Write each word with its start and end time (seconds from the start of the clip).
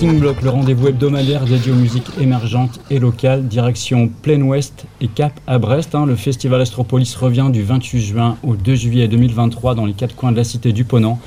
Starting 0.00 0.18
Block, 0.18 0.40
le 0.40 0.48
rendez-vous 0.48 0.88
hebdomadaire 0.88 1.44
dédié 1.44 1.72
aux 1.72 1.74
musiques 1.74 2.08
émergentes 2.18 2.80
et 2.88 2.98
locales, 2.98 3.46
direction 3.46 4.08
Plaine 4.22 4.44
Ouest 4.44 4.86
et 5.02 5.08
Cap 5.08 5.38
à 5.46 5.58
Brest. 5.58 5.94
Hein. 5.94 6.06
Le 6.06 6.16
festival 6.16 6.58
Astropolis 6.62 7.14
revient 7.16 7.50
du 7.52 7.62
28 7.62 8.00
juin 8.00 8.38
au 8.42 8.56
2 8.56 8.74
juillet 8.76 9.08
2023 9.08 9.74
dans 9.74 9.84
les 9.84 9.92
quatre 9.92 10.16
coins 10.16 10.32
de 10.32 10.38
la 10.38 10.44
cité 10.44 10.72
du 10.72 10.84
Ponant 10.84 11.18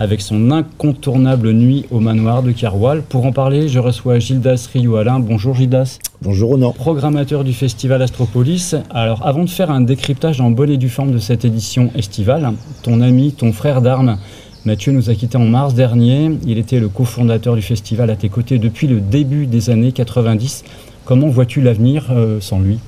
avec 0.00 0.20
son 0.20 0.50
incontournable 0.50 1.52
nuit 1.52 1.86
au 1.92 2.00
manoir 2.00 2.42
de 2.42 2.50
Carwal. 2.50 3.02
Pour 3.02 3.24
en 3.26 3.32
parler, 3.32 3.68
je 3.68 3.78
reçois 3.78 4.18
Gildas 4.18 4.68
Rio-Alain. 4.72 5.20
Bonjour 5.20 5.54
Gildas. 5.54 6.00
Bonjour 6.20 6.50
Ronan. 6.50 6.72
Programmateur 6.72 7.44
du 7.44 7.52
festival 7.52 8.02
Astropolis. 8.02 8.74
Alors 8.90 9.24
avant 9.24 9.44
de 9.44 9.50
faire 9.50 9.70
un 9.70 9.82
décryptage 9.82 10.40
en 10.40 10.50
bonne 10.50 10.70
et 10.70 10.78
due 10.78 10.88
forme 10.88 11.12
de 11.12 11.18
cette 11.18 11.44
édition 11.44 11.90
estivale, 11.94 12.54
ton 12.82 13.02
ami, 13.02 13.34
ton 13.34 13.52
frère 13.52 13.82
d'armes, 13.82 14.18
Mathieu 14.66 14.90
nous 14.90 15.10
a 15.10 15.14
quittés 15.14 15.38
en 15.38 15.44
mars 15.44 15.74
dernier. 15.74 16.28
Il 16.44 16.58
était 16.58 16.80
le 16.80 16.88
cofondateur 16.88 17.54
du 17.54 17.62
festival 17.62 18.10
à 18.10 18.16
tes 18.16 18.28
côtés 18.28 18.58
depuis 18.58 18.88
le 18.88 19.00
début 19.00 19.46
des 19.46 19.70
années 19.70 19.92
90. 19.92 20.64
Comment 21.04 21.28
vois-tu 21.28 21.60
l'avenir 21.60 22.08
euh, 22.10 22.40
sans 22.40 22.58
lui? 22.58 22.80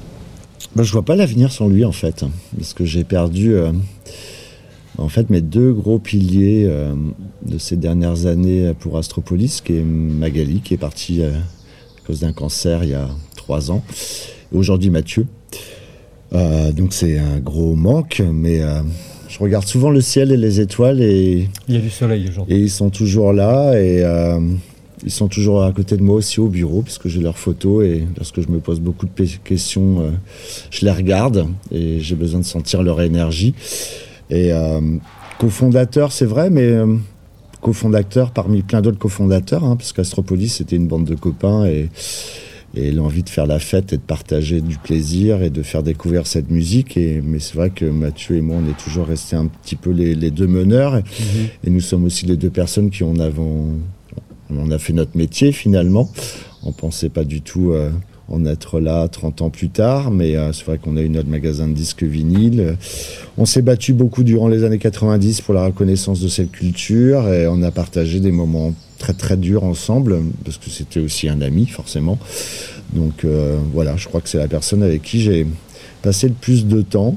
Ben, 0.75 0.83
Je 0.83 0.91
vois 0.91 1.05
pas 1.05 1.15
l'avenir 1.15 1.53
sans 1.53 1.69
lui 1.69 1.85
en 1.85 1.93
fait, 1.93 2.25
parce 2.57 2.75
que 2.75 2.85
j'ai 2.85 3.05
perdu... 3.05 3.55
Euh, 3.55 3.71
en 4.99 5.09
fait, 5.09 5.31
mes 5.31 5.41
deux 5.41 5.73
gros 5.73 6.01
piliers 6.01 6.65
euh, 6.67 6.97
de 7.47 7.59
ces 7.59 7.77
dernières 7.77 8.27
années 8.27 8.73
pour 8.81 8.99
Astropolis, 8.99 9.61
qui 9.61 9.75
est 9.75 9.85
Magali, 9.85 10.61
qui 10.63 10.75
est 10.75 10.79
partie 10.79 11.23
à 11.23 11.31
cause 12.09 12.19
d'un 12.19 12.33
cancer 12.33 12.83
il 12.83 12.91
y 12.91 12.95
a 12.95 13.09
trois 13.37 13.71
ans, 13.71 13.85
et 14.53 14.57
aujourd'hui 14.57 14.91
Mathieu. 14.91 15.29
Donc 16.33 16.93
c'est 16.93 17.19
un 17.19 17.39
gros 17.39 17.77
manque, 17.77 18.21
mais 18.33 18.61
je 19.39 19.45
regarde 19.45 19.67
souvent 19.67 19.91
le 19.91 20.01
ciel 20.01 20.33
et 20.33 20.37
les 20.37 20.61
étoiles 20.61 21.01
et 21.01 21.49
il 21.69 21.75
y 21.75 21.79
a 21.79 21.81
du 21.81 21.91
soleil 21.91 22.29
aujourd'hui. 22.29 22.55
Et 22.55 22.59
ils 22.59 22.71
sont 22.71 22.91
toujours 22.91 23.33
là 23.33 23.81
et 23.81 24.05
ils 25.05 25.11
sont 25.13 25.29
toujours 25.29 25.63
à 25.63 25.73
côté 25.73 25.97
de 25.97 26.03
moi 26.03 26.17
aussi 26.17 26.41
au 26.41 26.49
bureau 26.49 26.83
puisque 26.83 27.07
j'ai 27.09 27.21
leurs 27.21 27.39
photos 27.39 27.85
et 27.85 28.05
lorsque 28.17 28.41
je 28.41 28.49
me 28.49 28.59
pose 28.59 28.81
beaucoup 28.81 29.07
de 29.07 29.27
questions, 29.45 30.13
je 30.71 30.85
les 30.85 30.91
regarde 30.91 31.47
et 31.71 32.01
j'ai 32.01 32.17
besoin 32.17 32.41
de 32.41 32.45
sentir 32.45 32.83
leur 32.83 33.01
énergie. 33.01 33.55
Et 34.31 34.53
euh, 34.53 34.81
cofondateur, 35.39 36.13
c'est 36.13 36.27
vrai, 36.27 36.51
mais 36.51 36.67
euh, 36.67 36.97
cofondateur 37.61 38.31
parmi 38.31 38.63
plein 38.63 38.83
d'autres 38.83 38.99
cofondateurs, 38.99 39.65
hein, 39.65 39.77
parce 39.77 39.93
qu'Astropolis, 39.93 40.55
c'était 40.55 40.77
une 40.77 40.87
bande 40.87 41.05
de 41.05 41.15
copains 41.15 41.65
et, 41.67 41.89
et 42.75 42.93
l'envie 42.93 43.23
de 43.23 43.29
faire 43.29 43.47
la 43.47 43.59
fête 43.59 43.93
et 43.93 43.97
de 43.97 44.03
partager 44.03 44.61
du 44.61 44.77
plaisir 44.77 45.43
et 45.43 45.51
de 45.51 45.63
faire 45.63 45.83
découvrir 45.83 46.27
cette 46.27 46.51
musique. 46.51 46.97
Et, 46.97 47.21
mais 47.23 47.39
c'est 47.39 47.55
vrai 47.55 47.71
que 47.71 47.85
Mathieu 47.85 48.37
et 48.37 48.41
moi, 48.41 48.57
on 48.65 48.69
est 48.69 48.79
toujours 48.79 49.07
restés 49.07 49.37
un 49.37 49.47
petit 49.47 49.77
peu 49.77 49.91
les, 49.91 50.31
deux 50.31 50.47
meneurs. 50.47 50.97
Et, 50.97 51.01
mhm. 51.01 51.49
et, 51.65 51.71
nous 51.71 51.81
sommes 51.81 52.05
aussi 52.05 52.27
les 52.27 52.37
deux 52.37 52.51
personnes 52.51 52.91
qui 52.91 53.05
en 53.05 53.19
avons. 53.19 53.75
On 54.51 54.71
a 54.71 54.79
fait 54.79 54.93
notre 54.93 55.17
métier 55.17 55.53
finalement. 55.53 56.11
On 56.63 56.73
pensait 56.73 57.11
pas 57.11 57.25
du 57.25 57.41
tout. 57.41 57.73
Euh, 57.73 57.91
en 58.31 58.45
être 58.45 58.81
là 58.81 59.09
30 59.09 59.43
ans 59.43 59.51
plus 59.51 59.71
tard, 59.71 60.11
mais 60.11 60.37
euh, 60.37 60.53
c'est 60.53 60.65
vrai 60.65 60.79
qu'on 60.79 60.97
a 60.97 61.01
eu 61.01 61.09
notre 61.09 61.29
magasin 61.29 61.67
de 61.67 61.73
disques 61.73 62.03
vinyles. 62.03 62.77
On 63.39 63.47
s'est 63.47 63.63
battu 63.63 63.93
beaucoup 63.93 64.23
durant 64.23 64.49
les 64.49 64.65
années 64.65 64.79
90 64.79 65.41
pour 65.41 65.55
la 65.55 65.65
reconnaissance 65.65 66.21
de 66.21 66.29
cette 66.29 66.53
culture 66.53 67.27
et 67.29 67.47
on 67.47 67.63
a 67.63 67.71
partagé 67.71 68.21
des 68.21 68.33
moments 68.33 68.75
très 68.99 69.15
très 69.15 69.37
durs 69.37 69.65
ensemble, 69.65 70.19
parce 70.45 70.59
que 70.59 70.71
c'était 70.71 71.01
aussi 71.01 71.29
un 71.29 71.41
ami 71.41 71.67
forcément. 71.67 72.19
Donc 72.93 73.25
euh, 73.25 73.59
voilà, 73.73 73.97
je 73.97 74.09
crois 74.09 74.21
que 74.21 74.29
c'est 74.29 74.39
la 74.39 74.49
personne 74.49 74.83
avec 74.83 75.03
qui 75.03 75.21
j'ai 75.21 75.47
passé 76.03 76.29
le 76.29 76.35
plus 76.35 76.67
de 76.67 76.83
temps 76.83 77.17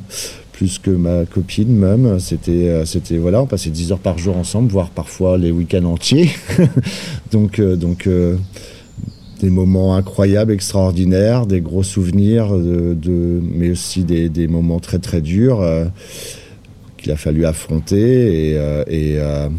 plus 0.53 0.77
que 0.77 0.91
ma 0.91 1.25
copine 1.25 1.75
même. 1.75 2.19
C'était, 2.19 2.51
euh, 2.51 2.85
c'était 2.85 3.17
voilà, 3.17 3.41
on 3.41 3.47
passait 3.47 3.71
10 3.71 3.93
heures 3.93 3.99
par 3.99 4.19
jour 4.19 4.37
ensemble, 4.37 4.71
voire 4.71 4.91
parfois 4.91 5.37
les 5.37 5.49
week-ends 5.49 5.85
entiers. 5.85 6.29
donc, 7.31 7.59
donc 7.59 8.07
des 9.41 9.49
moments 9.49 9.95
incroyables, 9.95 10.51
extraordinaires, 10.53 11.47
des 11.47 11.61
gros 11.61 11.81
souvenirs, 11.81 12.55
de, 12.55 13.41
mais 13.41 13.71
aussi 13.71 14.03
des, 14.03 14.47
moments 14.47 14.79
très 14.79 14.99
très 14.99 15.19
durs 15.19 15.61
euh, 15.61 15.85
qu'il 16.97 17.11
a 17.11 17.15
fallu 17.15 17.45
affronter. 17.45 18.51
Et, 18.51 18.57
euh, 18.57 18.83
euh, 18.87 19.49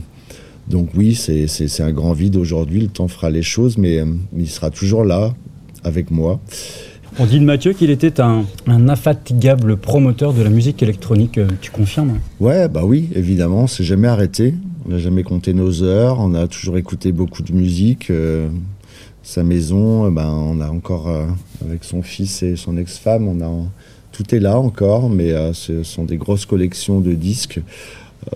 donc 0.69 0.91
oui, 0.95 1.15
c'est 1.17 1.81
un 1.81 1.93
grand 1.93 2.13
vide 2.13 2.37
aujourd'hui, 2.37 2.81
le 2.81 2.87
temps 2.87 3.09
fera 3.09 3.29
les 3.29 3.43
choses, 3.43 3.77
mais, 3.77 4.03
il 4.37 4.49
sera 4.49 4.71
toujours 4.71 5.05
là 5.05 5.35
avec 5.83 6.11
moi. 6.13 6.41
On 7.19 7.27
dit 7.27 7.41
de 7.41 7.45
Mathieu 7.45 7.73
qu'il 7.73 7.91
était 7.91 8.21
un, 8.21 8.45
un, 8.67 8.89
infatigable 8.89 9.77
promoteur 9.77 10.33
de 10.33 10.43
la 10.43 10.49
musique 10.49 10.83
électronique, 10.83 11.39
tu 11.61 11.71
confirmes? 11.71 12.21
Ouais, 12.41 12.69
bah 12.69 12.83
oui, 12.85 13.11
évidemment, 13.15 13.67
c'est 13.67 13.85
jamais 13.85 14.09
arrêté. 14.09 14.55
On 14.87 14.91
n'a 14.91 14.99
jamais 14.99 15.23
compté 15.23 15.53
nos 15.53 15.83
heures, 15.83 16.19
on 16.21 16.35
a 16.35 16.47
toujours 16.47 16.79
écouté 16.79 17.13
beaucoup 17.13 17.43
de 17.43 17.53
musique 17.53 18.11
sa 19.23 19.43
maison, 19.43 20.07
euh, 20.07 20.11
ben, 20.11 20.29
on 20.29 20.61
a 20.61 20.69
encore, 20.69 21.09
euh, 21.09 21.27
avec 21.65 21.85
son 21.85 22.03
fils 22.03 22.43
et 22.43 22.57
son 22.57 22.77
ex-femme, 22.77 23.29
on 23.29 23.41
a, 23.41 23.51
tout 24.11 24.35
est 24.35 24.41
là 24.41 24.59
encore, 24.59 25.09
mais 25.09 25.33
euh, 25.33 25.53
ce 25.53 25.83
sont 25.83 26.05
des 26.05 26.17
grosses 26.17 26.47
collections 26.47 27.01
de 27.01 27.13
disques, 27.13 27.61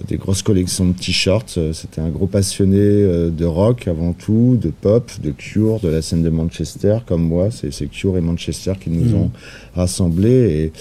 des 0.08 0.16
grosses 0.16 0.42
collections 0.42 0.86
de 0.86 0.92
t-shirts. 0.92 1.60
C'était 1.72 2.00
un 2.00 2.08
gros 2.08 2.26
passionné 2.26 2.80
de 2.82 3.44
rock 3.44 3.86
avant 3.86 4.14
tout, 4.14 4.58
de 4.60 4.70
pop, 4.70 5.12
de 5.22 5.30
Cure, 5.30 5.78
de 5.78 5.88
la 5.88 6.02
scène 6.02 6.24
de 6.24 6.28
Manchester, 6.28 6.98
comme 7.06 7.22
moi. 7.22 7.50
C'est 7.52 7.86
Cure 7.86 8.16
et 8.16 8.20
Manchester 8.20 8.72
qui 8.80 8.90
nous 8.90 9.10
mmh. 9.10 9.14
ont 9.14 9.30
rassemblés. 9.76 10.72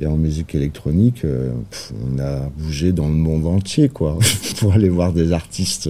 Et, 0.00 0.02
et, 0.02 0.06
en 0.08 0.16
musique 0.16 0.56
électronique, 0.56 1.22
on 1.24 2.18
a 2.18 2.50
bougé 2.56 2.90
dans 2.90 3.06
le 3.06 3.14
monde 3.14 3.46
entier, 3.46 3.88
quoi, 3.88 4.18
pour 4.58 4.72
aller 4.72 4.88
voir 4.88 5.12
des 5.12 5.30
artistes. 5.30 5.88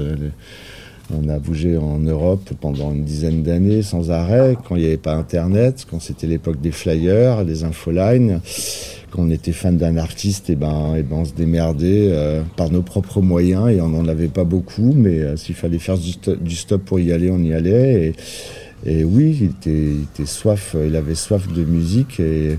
On 1.11 1.29
a 1.31 1.39
bougé 1.39 1.79
en 1.79 1.99
Europe 1.99 2.51
pendant 2.61 2.93
une 2.93 3.05
dizaine 3.05 3.43
d'années 3.43 3.81
sans 3.83 4.11
arrêt, 4.11 4.57
quand 4.69 4.77
il 4.77 4.83
n'y 4.83 4.89
avait 4.89 4.99
pas 4.99 5.15
Internet, 5.15 5.87
quand 5.91 6.01
c'était 6.01 6.27
l'époque 6.27 6.61
des 6.61 6.71
flyers, 6.71 7.47
des 7.47 7.65
infolines, 7.65 8.41
quand 9.11 9.23
on 9.23 9.31
était 9.31 9.53
fan 9.53 9.79
d'un 9.79 9.97
artiste, 9.97 10.51
et 10.51 10.53
eh 10.53 10.57
ben, 10.57 10.95
et 10.97 11.01
eh 11.01 11.03
ben 11.03 11.17
on 11.17 11.25
se 11.25 11.33
démerdait 11.33 12.11
euh, 12.13 12.43
par 12.57 12.71
nos 12.71 12.83
propres 12.83 13.23
moyens 13.23 13.71
et 13.71 13.81
on 13.81 13.89
n'en 13.89 14.07
avait 14.07 14.29
pas 14.29 14.45
beaucoup, 14.45 14.93
mais 14.95 15.21
euh, 15.21 15.37
s'il 15.37 15.55
fallait 15.55 15.79
faire 15.79 15.97
du, 15.97 16.55
stop 16.55 16.85
pour 16.85 17.01
y 17.01 17.11
aller, 17.11 17.31
on 17.31 17.39
y 17.39 17.55
allait. 17.55 18.13
Et 18.87 19.03
oui, 19.03 19.37
il 19.41 19.47
était, 19.47 20.27
soif, 20.27 20.77
il 20.87 20.95
avait 20.95 21.17
soif 21.17 21.53
de 21.53 21.65
musique 21.65 22.21
et 22.21 22.59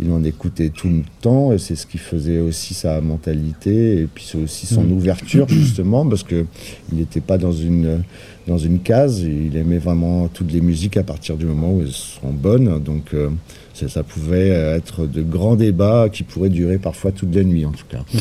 il 0.00 0.10
en 0.10 0.24
écoutait 0.24 0.70
tout 0.70 0.88
le 0.88 1.02
temps. 1.20 1.52
Et 1.52 1.58
c'est 1.58 1.76
ce 1.76 1.86
qui 1.86 1.98
faisait 1.98 2.40
aussi 2.40 2.72
sa 2.72 3.00
mentalité. 3.00 4.02
Et 4.02 4.06
puis 4.06 4.24
c'est 4.26 4.38
aussi 4.38 4.66
son 4.66 4.84
mm. 4.84 4.92
ouverture, 4.92 5.48
justement, 5.48 6.06
parce 6.06 6.22
qu'il 6.22 6.46
n'était 6.92 7.20
pas 7.20 7.36
dans 7.36 7.52
une, 7.52 8.02
dans 8.46 8.56
une 8.56 8.78
case. 8.78 9.20
Il 9.20 9.56
aimait 9.56 9.78
vraiment 9.78 10.28
toutes 10.28 10.52
les 10.52 10.62
musiques 10.62 10.96
à 10.96 11.02
partir 11.02 11.36
du 11.36 11.44
moment 11.44 11.72
où 11.72 11.82
elles 11.82 11.92
sont 11.92 12.32
bonnes. 12.32 12.82
Donc 12.82 13.12
euh, 13.12 13.28
ça, 13.74 14.02
pouvait 14.02 14.48
être 14.48 15.06
de 15.06 15.22
grands 15.22 15.56
débats 15.56 16.08
qui 16.10 16.22
pourraient 16.22 16.48
durer 16.48 16.78
parfois 16.78 17.12
toute 17.12 17.34
la 17.34 17.44
nuit, 17.44 17.66
en 17.66 17.72
tout 17.72 17.86
cas. 17.88 18.04
Mm. 18.14 18.18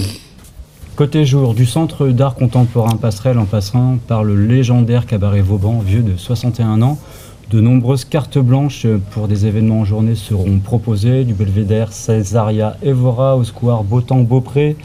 Côté 0.97 1.25
jour, 1.25 1.53
du 1.53 1.67
Centre 1.67 2.07
d'art 2.07 2.33
contemporain 2.33 2.95
Passerelle 2.95 3.37
en 3.37 3.45
passant 3.45 3.99
par 4.07 4.23
le 4.23 4.35
légendaire 4.35 5.05
cabaret 5.05 5.41
Vauban, 5.41 5.79
vieux 5.79 6.01
de 6.01 6.17
61 6.17 6.81
ans, 6.81 6.97
de 7.49 7.61
nombreuses 7.61 8.03
cartes 8.03 8.37
blanches 8.37 8.85
pour 9.11 9.27
des 9.27 9.45
événements 9.45 9.81
en 9.81 9.85
journée 9.85 10.15
seront 10.15 10.59
proposées, 10.59 11.23
du 11.23 11.33
Belvédère, 11.33 11.93
Césaria, 11.93 12.75
Evora, 12.83 13.37
au 13.37 13.45
square 13.45 13.83
Beautemps-Beaupré, 13.83 14.75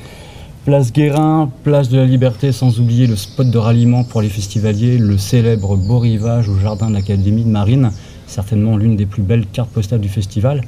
Place 0.64 0.92
Guérin, 0.92 1.50
Place 1.64 1.88
de 1.88 1.98
la 1.98 2.04
Liberté, 2.04 2.52
sans 2.52 2.78
oublier 2.78 3.08
le 3.08 3.16
spot 3.16 3.50
de 3.50 3.58
ralliement 3.58 4.04
pour 4.04 4.22
les 4.22 4.28
festivaliers, 4.28 4.96
le 4.96 5.18
célèbre 5.18 5.76
Beau 5.76 5.98
Rivage 5.98 6.48
au 6.48 6.56
jardin 6.56 6.88
de 6.88 6.94
l'Académie 6.94 7.42
de 7.42 7.48
Marine, 7.48 7.90
certainement 8.28 8.76
l'une 8.76 8.94
des 8.94 9.06
plus 9.06 9.22
belles 9.22 9.46
cartes 9.46 9.70
postales 9.70 10.00
du 10.00 10.08
festival. 10.08 10.62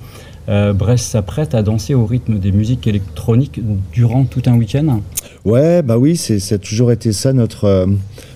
Euh, 0.49 0.73
Brest 0.73 1.07
s'apprête 1.07 1.55
à 1.55 1.63
danser 1.63 1.95
au 1.95 2.07
rythme 2.07 2.41
des 2.41 2.51
musiques 2.51 2.89
électroniques 2.89 3.61
durant 3.93 4.25
tout 4.25 4.43
un 4.47 4.57
week-end 4.57 5.01
Ouais, 5.45 5.81
bah 5.83 5.97
oui, 5.97 6.17
c'est, 6.17 6.59
toujours 6.59 6.91
été 6.91 7.13
ça 7.13 7.33
notre. 7.33 7.65
Euh, 7.65 7.87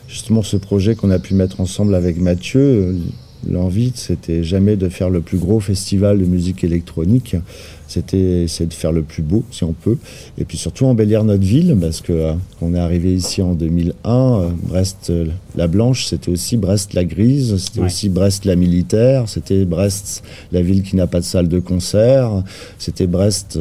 justement, 0.09 0.43
ce 0.43 0.56
projet 0.56 0.94
qu'on 0.94 1.11
a 1.11 1.19
pu 1.19 1.35
mettre 1.35 1.61
ensemble 1.61 1.94
avec 1.94 2.19
Mathieu 2.19 2.97
L'envie, 3.50 3.93
c'était 3.95 4.45
jamais 4.45 4.77
de 4.77 4.89
faire 4.89 5.09
le 5.09 5.21
plus 5.21 5.39
gros 5.39 5.61
festival 5.61 6.19
de 6.19 6.25
musique 6.25 6.65
électronique. 6.65 7.37
C'était 7.87 8.43
essayer 8.43 8.67
de 8.67 8.75
faire 8.75 8.93
le 8.93 9.03
plus 9.03 9.23
beau, 9.23 9.43
si 9.50 9.65
on 9.65 9.73
peut. 9.73 9.97
Et 10.37 10.45
puis 10.45 10.59
surtout 10.59 10.85
embellir 10.85 11.25
notre 11.25 11.45
ville, 11.45 11.75
parce 11.81 12.03
que 12.03 12.12
euh, 12.12 12.33
on 12.61 12.75
est 12.75 12.79
arrivé 12.79 13.15
ici 13.15 13.41
en 13.41 13.55
2001, 13.55 13.95
euh, 14.11 14.50
Brest 14.65 15.09
euh, 15.09 15.27
la 15.56 15.67
Blanche, 15.69 16.05
c'était 16.05 16.31
aussi 16.31 16.59
Brest 16.59 16.93
la 16.93 17.05
Grise, 17.05 17.56
c'était 17.56 17.81
aussi 17.81 18.11
Brest 18.11 18.45
la 18.45 18.56
Militaire, 18.56 19.27
c'était 19.27 19.65
Brest 19.65 20.23
la 20.53 20.61
ville 20.61 20.83
qui 20.83 20.97
n'a 20.97 21.06
pas 21.06 21.21
de 21.21 21.25
salle 21.25 21.49
de 21.49 21.61
concert, 21.61 22.43
c'était 22.79 23.06
Brest 23.06 23.59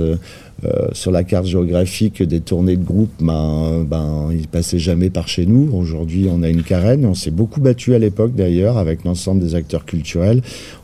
euh, 0.65 0.87
sur 0.93 1.11
la 1.11 1.23
carte 1.23 1.45
géographique 1.45 2.23
des 2.23 2.39
tournées 2.39 2.77
de 2.77 2.83
groupe, 2.83 3.11
ben, 3.19 3.85
ben, 3.87 4.29
ils 4.31 4.47
passaient 4.47 4.79
jamais 4.79 5.11
par 5.11 5.27
chez 5.27 5.45
nous. 5.45 5.69
Aujourd'hui, 5.71 6.27
on 6.31 6.41
a 6.41 6.49
une 6.49 6.63
carène. 6.63 7.05
On 7.05 7.13
s'est 7.13 7.31
beaucoup 7.31 7.61
battu 7.61 7.93
à 7.93 7.99
l'époque 7.99 8.33
d'ailleurs 8.33 8.77
avec 8.79 9.03
l'ensemble 9.03 9.39
des 9.39 9.53
acteurs 9.53 9.85
culturels. 9.85 10.41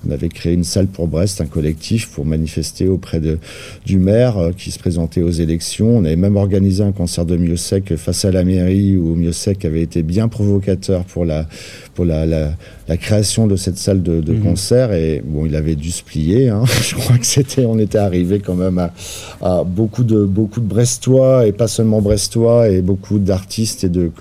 On 0.08 0.12
avait 0.12 0.30
créé 0.30 0.54
une 0.54 0.64
salle 0.64 0.86
pour 0.86 1.08
Brest, 1.08 1.42
un 1.42 1.48
collectif 1.48 2.12
pour 2.12 2.24
manifester 2.24 2.88
auprès 2.88 3.20
de 3.20 3.40
du 3.86 3.98
maire 3.98 4.38
euh, 4.38 4.52
qui 4.56 4.70
se 4.70 4.78
présentait 4.78 5.24
aux 5.24 5.32
élections. 5.32 5.98
On 5.98 6.06
avait 6.06 6.16
même 6.18 6.36
organisé 6.36 6.84
un 6.84 6.92
concert 6.92 7.26
de 7.26 7.36
Miossec 7.36 7.96
face 7.96 8.26
à 8.26 8.32
la 8.32 8.44
mairie 8.44 8.96
où 8.96 9.16
Miossec 9.16 9.66
avait 9.66 9.82
été 9.82 10.04
bien 10.04 10.28
provocateur 10.28 11.04
pour 11.06 11.26
la, 11.26 11.48
pour 11.96 12.06
la, 12.06 12.28
la, 12.28 12.56
création 12.98 13.48
de 13.48 13.56
cette 13.56 13.78
salle 13.78 14.04
de, 14.04 14.22
de 14.22 14.34
mhm. 14.34 14.44
concert. 14.44 14.94
Et 14.94 15.22
bon, 15.26 15.46
il 15.46 15.56
avait 15.56 15.76
dû 15.76 15.92
se 15.92 16.04
plier. 16.04 16.50
Hein. 16.50 16.64
Je 16.82 16.96
crois 16.96 17.18
que 17.18 17.26
c'était, 17.26 17.66
on 17.66 17.80
était 17.80 17.98
arrivé 17.98 18.40
quand 18.40 18.56
même 18.56 18.78
à, 18.78 18.94
à, 19.42 19.64
beaucoup 19.64 20.04
de 20.04 20.24
beaucoup 20.24 20.60
de 20.60 20.66
Brestois 20.66 21.48
et 21.48 21.52
pas 21.52 21.68
seulement 21.68 22.02
Brestois 22.02 22.70
et 22.70 22.82
beaucoup 22.82 23.20
d'artistes 23.20 23.84
et 23.84 23.90
de 23.90 24.12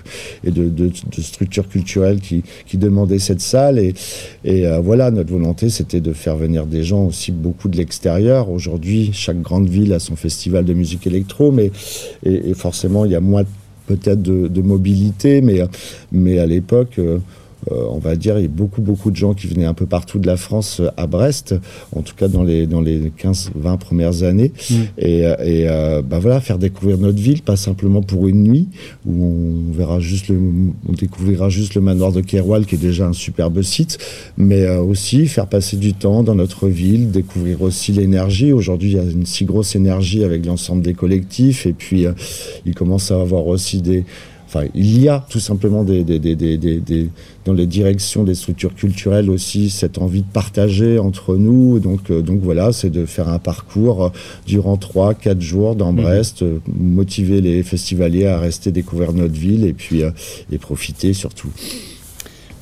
et 0.43 0.51
de, 0.51 0.69
de, 0.69 0.87
de, 0.87 1.21
structures 1.21 1.67
culturelles 1.67 2.19
qui, 2.19 2.43
qui 2.65 2.77
demandaient 2.77 3.19
cette 3.19 3.41
salle. 3.41 3.79
Et, 3.79 3.93
et 4.45 4.65
euh, 4.65 4.79
voilà, 4.79 5.11
notre 5.11 5.31
volonté, 5.31 5.69
c'était 5.69 6.01
de 6.01 6.13
faire 6.13 6.35
venir 6.37 6.65
des 6.65 6.83
gens 6.83 7.05
aussi 7.05 7.31
beaucoup 7.31 7.67
de 7.67 7.77
l'extérieur. 7.77 8.49
Aujourd'hui, 8.49 9.11
chaque 9.13 9.41
grande 9.41 9.69
ville 9.69 9.93
a 9.93 9.99
son 9.99 10.15
festival 10.15 10.65
de 10.65 10.73
musique 10.73 11.07
électro, 11.07 11.51
mais 11.51 11.71
et, 12.25 12.49
et 12.49 12.53
forcément, 12.53 13.05
il 13.05 13.11
y 13.11 13.15
a 13.15 13.19
moins 13.21 13.43
peut-être 13.87 14.21
de, 14.21 14.47
de, 14.47 14.61
mobilité, 14.61 15.41
mais, 15.41 15.61
mais 16.11 16.39
à 16.39 16.45
l'époque, 16.45 16.99
euh, 16.99 17.19
euh, 17.71 17.85
on 17.89 17.99
va 17.99 18.15
dire, 18.15 18.37
il 18.37 18.43
y 18.43 18.45
a 18.45 18.49
beaucoup, 18.49 18.81
beaucoup 18.81 19.11
de 19.11 19.15
gens 19.15 19.33
qui 19.33 19.47
venaient 19.47 19.65
un 19.65 19.73
peu 19.73 19.85
partout 19.85 20.19
de 20.19 20.27
la 20.27 20.37
France 20.37 20.79
euh, 20.79 20.89
à 20.97 21.07
Brest, 21.07 21.55
en 21.95 22.01
tout 22.01 22.15
cas 22.15 22.27
dans 22.27 22.43
les, 22.43 22.67
dans 22.67 22.81
les 22.81 23.11
15-20 23.11 23.77
premières 23.77 24.23
années. 24.23 24.51
Mm. 24.69 24.75
Et, 24.97 25.25
euh, 25.25 25.35
et 25.43 26.01
bah 26.03 26.19
voilà, 26.19 26.39
faire 26.39 26.57
découvrir 26.57 26.97
notre 26.97 27.19
ville, 27.19 27.41
pas 27.41 27.55
simplement 27.55 28.01
pour 28.01 28.27
une 28.27 28.43
nuit, 28.43 28.67
où 29.05 29.25
on, 29.25 29.73
verra 29.73 29.99
juste 29.99 30.27
le, 30.29 30.37
on 30.87 30.93
découvrira 30.93 31.49
juste 31.49 31.75
le 31.75 31.81
manoir 31.81 32.11
de 32.11 32.21
Keroual, 32.21 32.65
qui 32.65 32.75
est 32.75 32.79
déjà 32.79 33.07
un 33.07 33.13
superbe 33.13 33.61
site, 33.61 33.97
mais 34.37 34.67
aussi 34.77 35.27
faire 35.27 35.47
passer 35.47 35.77
du 35.77 35.93
temps 35.93 36.23
dans 36.23 36.35
notre 36.35 36.67
ville, 36.67 37.11
découvrir 37.11 37.61
aussi 37.61 37.91
l'énergie. 37.91 38.51
Aujourd'hui, 38.51 38.91
il 38.91 38.97
y 38.97 38.99
a 38.99 39.03
une 39.03 39.25
si 39.25 39.45
grosse 39.45 39.75
énergie 39.75 40.23
avec 40.23 40.45
l'ensemble 40.45 40.81
des 40.81 40.93
collectifs, 40.93 41.65
et 41.65 41.73
puis 41.73 42.05
il 42.65 42.75
commence 42.75 43.11
à 43.11 43.19
avoir 43.19 43.47
aussi 43.47 43.81
des 43.81 44.03
Enfin, 44.53 44.67
il 44.75 45.01
y 45.01 45.09
a 45.09 45.25
tout 45.29 45.39
simplement 45.39 45.83
des, 45.83 46.03
des, 46.03 46.19
des, 46.19 46.35
des, 46.35 47.09
dans 47.43 47.53
les 47.53 47.65
directions 47.65 48.23
des 48.23 48.35
structures 48.35 48.75
culturelles 48.75 49.31
aussi 49.31 49.71
cette 49.71 49.97
envie 49.97 50.21
de 50.21 50.31
partager 50.31 50.99
entre 50.99 51.37
nous. 51.37 51.79
Donc, 51.79 52.11
euh, 52.11 52.21
donc 52.21 52.41
voilà, 52.41 52.71
c'est 52.71 52.91
de 52.91 53.07
faire 53.07 53.29
un 53.29 53.39
parcours 53.39 54.11
durant 54.45 54.75
3-4 54.75 55.41
jours 55.41 55.75
dans 55.75 55.91
mmh. 55.91 55.95
Brest, 55.95 56.43
euh, 56.43 56.59
motiver 56.67 57.41
les 57.41 57.63
festivaliers 57.63 58.27
à 58.27 58.37
rester 58.37 58.71
découvrir 58.71 59.13
notre 59.13 59.33
ville 59.33 59.65
et 59.65 59.73
puis 59.73 60.03
euh, 60.03 60.11
et 60.51 60.59
profiter 60.59 61.13
surtout. 61.13 61.49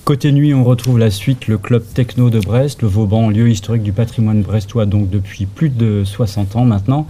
Côté 0.06 0.32
nuit, 0.32 0.54
on 0.54 0.64
retrouve 0.64 0.98
la 0.98 1.12
suite, 1.12 1.48
le 1.48 1.58
club 1.58 1.84
techno 1.94 2.30
de 2.30 2.40
Brest, 2.40 2.84
le 2.84 2.88
Vauban, 2.88 3.30
lieu 3.30 3.50
historique 3.50 3.84
du 3.84 3.92
patrimoine 3.92 4.44
brestois, 4.44 4.86
donc 4.86 5.10
depuis 5.10 5.46
plus 5.46 5.70
de 5.70 6.04
60 6.06 6.56
ans 6.56 6.66
maintenant. 6.66 7.06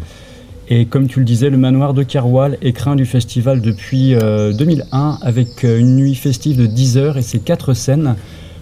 Et 0.73 0.85
comme 0.85 1.07
tu 1.07 1.19
le 1.19 1.25
disais, 1.25 1.49
le 1.49 1.57
manoir 1.57 1.93
de 1.93 2.01
Kerwal 2.01 2.57
est 2.61 2.71
craint 2.71 2.95
du 2.95 3.05
festival 3.05 3.59
depuis 3.59 4.15
2001 4.15 4.15
euh, 4.15 5.11
avec 5.21 5.65
euh, 5.65 5.77
une 5.77 5.97
nuit 5.97 6.15
festive 6.15 6.55
de 6.55 6.65
10 6.65 6.97
heures 6.97 7.17
et 7.17 7.21
ses 7.21 7.39
quatre 7.39 7.73
scènes. 7.73 8.15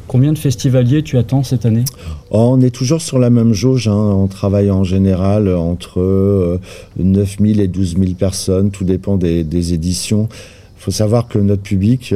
Combien 0.07 0.33
de 0.33 0.37
festivaliers 0.39 1.03
tu 1.03 1.19
attends 1.19 1.43
cette 1.43 1.67
année? 1.67 1.85
Oh, 2.31 2.55
On 2.57 2.61
est 2.61 2.71
toujours 2.71 2.99
sur 2.99 3.19
la 3.19 3.29
même 3.29 3.53
jauge. 3.53 3.87
Hein. 3.87 3.93
On 3.93 4.25
travaille 4.25 4.71
en 4.71 4.83
général 4.83 5.55
entre 5.55 6.59
9000 6.97 7.59
euh, 7.59 7.63
et 7.65 7.67
12 7.67 7.97
000 7.99 8.13
personnes. 8.13 8.71
Tout 8.71 8.85
dépend 8.85 9.15
des, 9.15 9.73
éditions. 9.73 10.29
Il 10.31 10.81
faut 10.81 10.89
savoir 10.89 11.27
que 11.27 11.37
notre 11.37 11.61
public, 11.61 12.15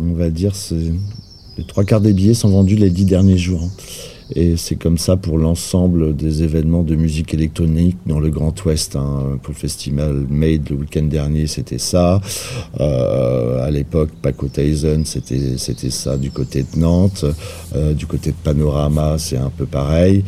on 0.00 0.14
va 0.14 0.30
dire, 0.30 0.52
les 1.58 1.64
trois 1.64 1.82
quarts 1.82 2.00
des 2.00 2.12
billets 2.12 2.34
sont 2.34 2.50
vendus 2.50 2.76
les 2.76 2.90
dix 2.90 3.06
derniers 3.06 3.38
jours. 3.38 3.62
Hein. 3.64 3.70
Et 4.34 4.56
c'est 4.56 4.74
comme 4.74 4.98
ça 4.98 5.16
pour 5.16 5.38
l'ensemble 5.38 6.16
des 6.16 6.42
événements 6.42 6.82
de 6.82 6.96
musique 6.96 7.32
électronique 7.32 7.96
dans 8.06 8.18
le 8.18 8.30
Grand 8.30 8.52
Ouest. 8.64 8.96
Hein. 8.96 9.38
Pour 9.42 9.54
le 9.54 9.58
festival 9.58 10.26
Made 10.28 10.68
le 10.70 10.76
week-end 10.76 11.04
dernier, 11.04 11.46
c'était 11.46 11.78
ça. 11.78 12.20
Euh, 12.80 13.64
à 13.64 13.70
l'époque, 13.70 14.10
Paco 14.20 14.48
Tyson, 14.48 15.02
c'était, 15.04 15.56
c'était 15.58 15.90
ça 15.90 16.16
du 16.16 16.30
côté 16.30 16.64
de 16.64 16.78
Nantes. 16.78 17.24
Euh, 17.74 17.94
du 17.94 18.06
côté 18.06 18.30
de 18.30 18.36
Panorama, 18.42 19.16
c'est 19.18 19.36
un 19.36 19.50
peu 19.50 19.66
pareil. 19.66 20.24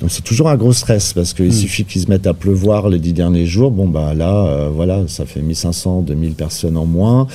Donc 0.00 0.10
c'est 0.10 0.22
toujours 0.22 0.48
un 0.48 0.56
gros 0.56 0.72
stress 0.72 1.12
parce 1.12 1.32
qu'il 1.32 1.48
hmm. 1.48 1.52
suffit 1.52 1.84
qu'ils 1.84 2.02
se 2.02 2.08
mettent 2.08 2.26
à 2.26 2.34
pleuvoir 2.34 2.88
les 2.88 2.98
dix 2.98 3.12
derniers 3.12 3.46
jours. 3.46 3.70
Bon, 3.70 3.88
bah 3.88 4.14
là, 4.14 4.46
euh, 4.46 4.70
voilà, 4.72 5.06
ça 5.06 5.26
fait 5.26 5.42
1500, 5.42 6.02
2000 6.02 6.34
personnes 6.34 6.76
en 6.76 6.86
moins. 6.86 7.26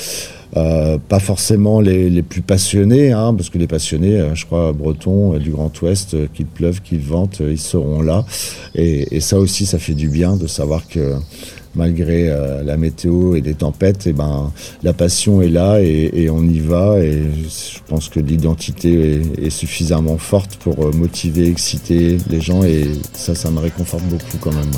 Euh, 0.55 0.99
pas 1.09 1.19
forcément 1.19 1.81
les, 1.81 2.21
plus 2.21 2.41
passionnés, 2.41 3.11
hein, 3.11 3.33
parce 3.33 3.49
que 3.49 3.57
les 3.57 3.67
passionnés, 3.67 4.19
euh, 4.19 4.35
je 4.35 4.45
crois, 4.45 4.71
bretons 4.71 5.33
euh, 5.33 5.39
du 5.39 5.49
Grand 5.49 5.71
Ouest, 5.81 6.15
qu'il 6.33 6.45
pleuve, 6.45 6.81
qu'il 6.81 6.99
vente, 6.99 7.39
ils 7.39 7.59
seront 7.59 8.01
là. 8.01 8.23
Et, 8.75 9.19
ça 9.19 9.39
aussi, 9.39 9.65
ça 9.65 9.79
fait 9.79 9.93
du 9.93 10.09
bien 10.09 10.35
de 10.35 10.47
savoir 10.47 10.87
que 10.87 11.15
malgré 11.75 12.27
la 12.63 12.77
météo 12.77 13.35
et 13.35 13.41
les 13.41 13.55
tempêtes, 13.55 14.05
et 14.05 14.11
eh 14.11 14.13
ben, 14.13 14.51
la 14.83 14.93
passion 14.93 15.41
est 15.41 15.49
là 15.49 15.79
et, 15.81 16.29
on 16.29 16.43
y 16.43 16.59
va. 16.59 16.99
Et 16.99 17.23
je 17.23 17.79
pense 17.87 18.09
que 18.09 18.19
l'identité 18.19 19.21
est, 19.41 19.49
suffisamment 19.49 20.17
forte 20.17 20.57
pour 20.57 20.93
motiver, 20.93 21.47
exciter 21.47 22.17
les 22.29 22.41
gens. 22.41 22.63
Et 22.63 22.91
ça, 23.13 23.33
ça 23.33 23.49
me 23.49 23.59
réconforte 23.59 24.03
beaucoup 24.03 24.37
quand 24.39 24.53
même. 24.53 24.71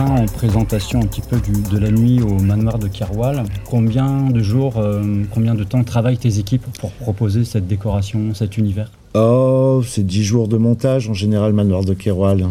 En 0.00 0.26
présentation 0.26 1.00
un 1.00 1.06
petit 1.06 1.20
peu 1.20 1.36
de 1.70 1.78
la 1.78 1.90
nuit 1.90 2.20
au 2.20 2.40
manoir 2.40 2.80
de 2.80 2.88
Kerwal. 2.88 3.44
Combien 3.64 4.28
de 4.28 4.40
jours, 4.40 4.76
euh, 4.76 5.22
combien 5.32 5.54
de 5.54 5.62
temps 5.62 5.84
travaillent 5.84 6.18
tes 6.18 6.40
équipes 6.40 6.66
pour 6.80 6.90
proposer 6.90 7.44
cette 7.44 7.68
décoration, 7.68 8.34
cet 8.34 8.58
univers? 8.58 8.90
Oh, 9.14 9.80
c'est 9.86 10.04
10 10.04 10.24
jours 10.24 10.48
de 10.48 10.56
montage 10.56 11.08
en 11.08 11.14
général, 11.14 11.52
manoir 11.52 11.84
de 11.84 11.94
Kerwal. 11.94 12.46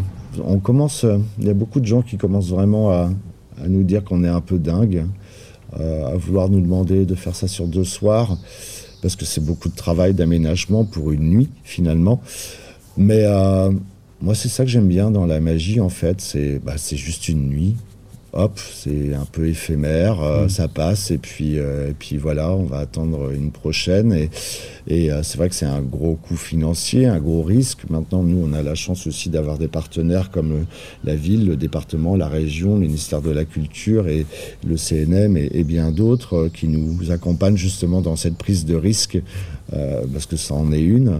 On 0.46 0.60
commence, 0.60 1.03
euh, 1.03 1.17
il 1.39 1.48
y 1.48 1.50
a 1.50 1.53
beaucoup 1.53 1.81
de 1.81 1.86
gens 1.86 2.01
qui 2.01 2.15
commencent 2.15 2.50
vraiment 2.50 2.91
à, 2.91 3.10
nous 3.67 3.84
dire 3.84 4.05
qu'on 4.05 4.24
est 4.24 4.29
un 4.29 4.41
peu 4.41 4.57
dingue, 4.57 5.05
euh, 5.79 6.07
à 6.07 6.15
vouloir 6.15 6.48
nous 6.48 6.62
demander 6.62 7.05
de 7.05 7.15
faire 7.15 7.36
ça 7.36 7.50
sur 7.50 7.67
deux 7.67 7.84
soirs, 7.84 8.38
parce 9.01 9.17
que 9.17 9.25
c'est 9.25 9.43
beaucoup 9.43 9.67
de 9.67 9.75
travail 9.75 10.13
d'aménagement 10.13 10.86
pour 10.86 11.12
une 11.12 11.29
nuit 11.29 11.50
finalement. 11.63 12.22
Mais 12.96 13.25
moi, 14.22 14.36
c'est 14.36 14.50
ça 14.50 14.64
que 14.64 14.70
j'aime 14.70 14.88
bien 14.88 15.12
dans 15.12 15.26
la 15.26 15.40
magie, 15.40 15.80
en 15.80 15.90
fait. 15.90 16.22
C'est 16.22 16.60
bah, 16.60 16.76
juste 16.78 17.30
une 17.30 17.50
nuit. 17.50 17.76
Hop, 18.34 18.60
c'est 18.60 19.14
un 19.14 19.26
peu 19.26 19.48
éphémère, 19.48 20.22
euh, 20.22 20.46
mm. 20.46 20.50
ça 20.50 20.68
passe, 20.68 21.12
et 21.12 21.18
puis, 21.18 21.58
euh, 21.58 21.90
et 21.90 21.94
puis 21.94 22.18
voilà, 22.18 22.52
on 22.52 22.66
va 22.66 22.80
attendre 22.80 23.32
une 23.32 23.52
prochaine. 23.52 24.12
Et, 24.12 24.30
et 24.86 25.12
euh, 25.12 25.24
c'est 25.24 25.38
vrai 25.38 25.48
que 25.48 25.56
c'est 25.56 25.66
un 25.66 25.82
gros 25.82 26.16
coût 26.16 26.36
financier, 26.36 27.08
un 27.08 27.20
gros 27.20 27.42
risque. 27.42 27.90
Maintenant, 27.90 28.24
nous, 28.24 28.38
on 28.46 28.54
a 28.54 28.62
la 28.62 28.76
chance 28.76 29.08
aussi 29.08 29.30
d'avoir 29.30 29.58
des 29.58 29.70
partenaires 29.70 30.30
comme 30.30 30.66
la 31.06 31.16
ville, 31.16 31.48
le 31.48 31.56
département, 31.56 32.16
la 32.16 32.28
région, 32.28 32.76
le 32.76 32.82
ministère 32.82 33.22
de 33.22 33.32
la 33.32 33.46
Culture 33.46 34.08
et 34.08 34.26
le 34.68 34.76
CNM 34.78 35.38
et, 35.38 35.50
et 35.54 35.64
bien 35.64 35.92
d'autres 35.92 36.50
qui 36.54 36.68
nous 36.68 37.12
accompagnent 37.12 37.58
justement 37.58 38.02
dans 38.02 38.18
cette 38.18 38.38
prise 38.38 38.66
de 38.66 38.76
risque 38.76 39.20
euh, 39.74 40.04
parce 40.12 40.26
que 40.26 40.38
ça 40.38 40.54
en 40.54 40.72
est 40.72 40.82
une, 40.82 41.20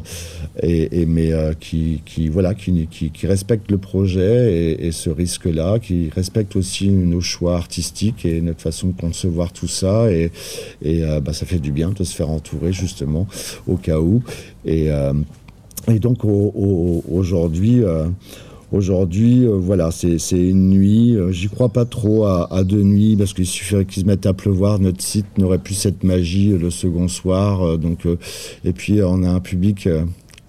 et, 0.64 1.06
mais 1.06 1.34
euh, 1.34 1.54
qui, 1.60 2.02
qui, 2.06 2.30
voilà, 2.30 2.54
qui, 2.54 2.88
qui, 2.88 3.10
qui, 3.10 3.28
respecte 3.28 3.70
le 3.70 3.78
projet 3.78 4.78
et, 4.80 4.92
ce 4.94 5.10
risque-là, 5.10 5.80
qui 5.80 6.10
respecte 6.16 6.56
aussi 6.56 6.90
nos 6.90 7.20
choix 7.20 7.56
artistiques 7.56 8.26
et 8.26 8.40
notre 8.40 8.62
façon 8.62 8.88
de 8.88 9.00
concevoir 9.00 9.52
tout 9.52 9.68
ça, 9.68 10.10
et, 10.12 10.32
et 10.82 11.04
euh, 11.04 11.20
bah, 11.20 11.34
ça 11.34 11.46
fait 11.46 11.60
du 11.60 11.72
bien 11.72 11.90
de 11.90 12.04
se 12.06 12.16
faire 12.16 12.30
entourer 12.30 12.72
justement 12.72 13.28
au 13.68 13.76
cas 13.76 14.00
où. 14.00 14.24
Et, 14.66 14.88
et 15.90 16.00
donc 16.00 16.24
aujourd'hui, 16.24 17.82
Aujourd'hui, 18.72 19.46
euh, 19.46 19.58
voilà, 19.58 19.92
c'est 19.92 20.18
une 20.32 20.70
nuit. 20.70 21.16
Euh, 21.16 21.32
j'y 21.32 21.48
crois 21.48 21.70
pas 21.70 21.86
trop 21.86 22.26
à, 22.26 22.54
à 22.54 22.64
deux 22.64 22.84
nuits 22.84 23.16
parce 23.16 23.34
qu'il 23.34 23.46
suffirait 23.46 23.86
qu'il 23.86 24.04
se 24.04 24.08
mette 24.08 24.26
à 24.26 24.34
pleuvoir. 24.34 24.80
Notre 24.80 25.02
site 25.02 25.38
n'aurait 25.38 25.60
plus 25.60 25.74
cette 25.76 26.04
magie 26.04 26.50
le 26.50 26.70
second 26.70 27.08
soir. 27.08 27.78
donc, 27.78 28.06
et 28.66 28.74
puis, 28.74 29.02
on 29.02 29.24
a 29.24 29.30
un 29.30 29.40
public 29.40 29.88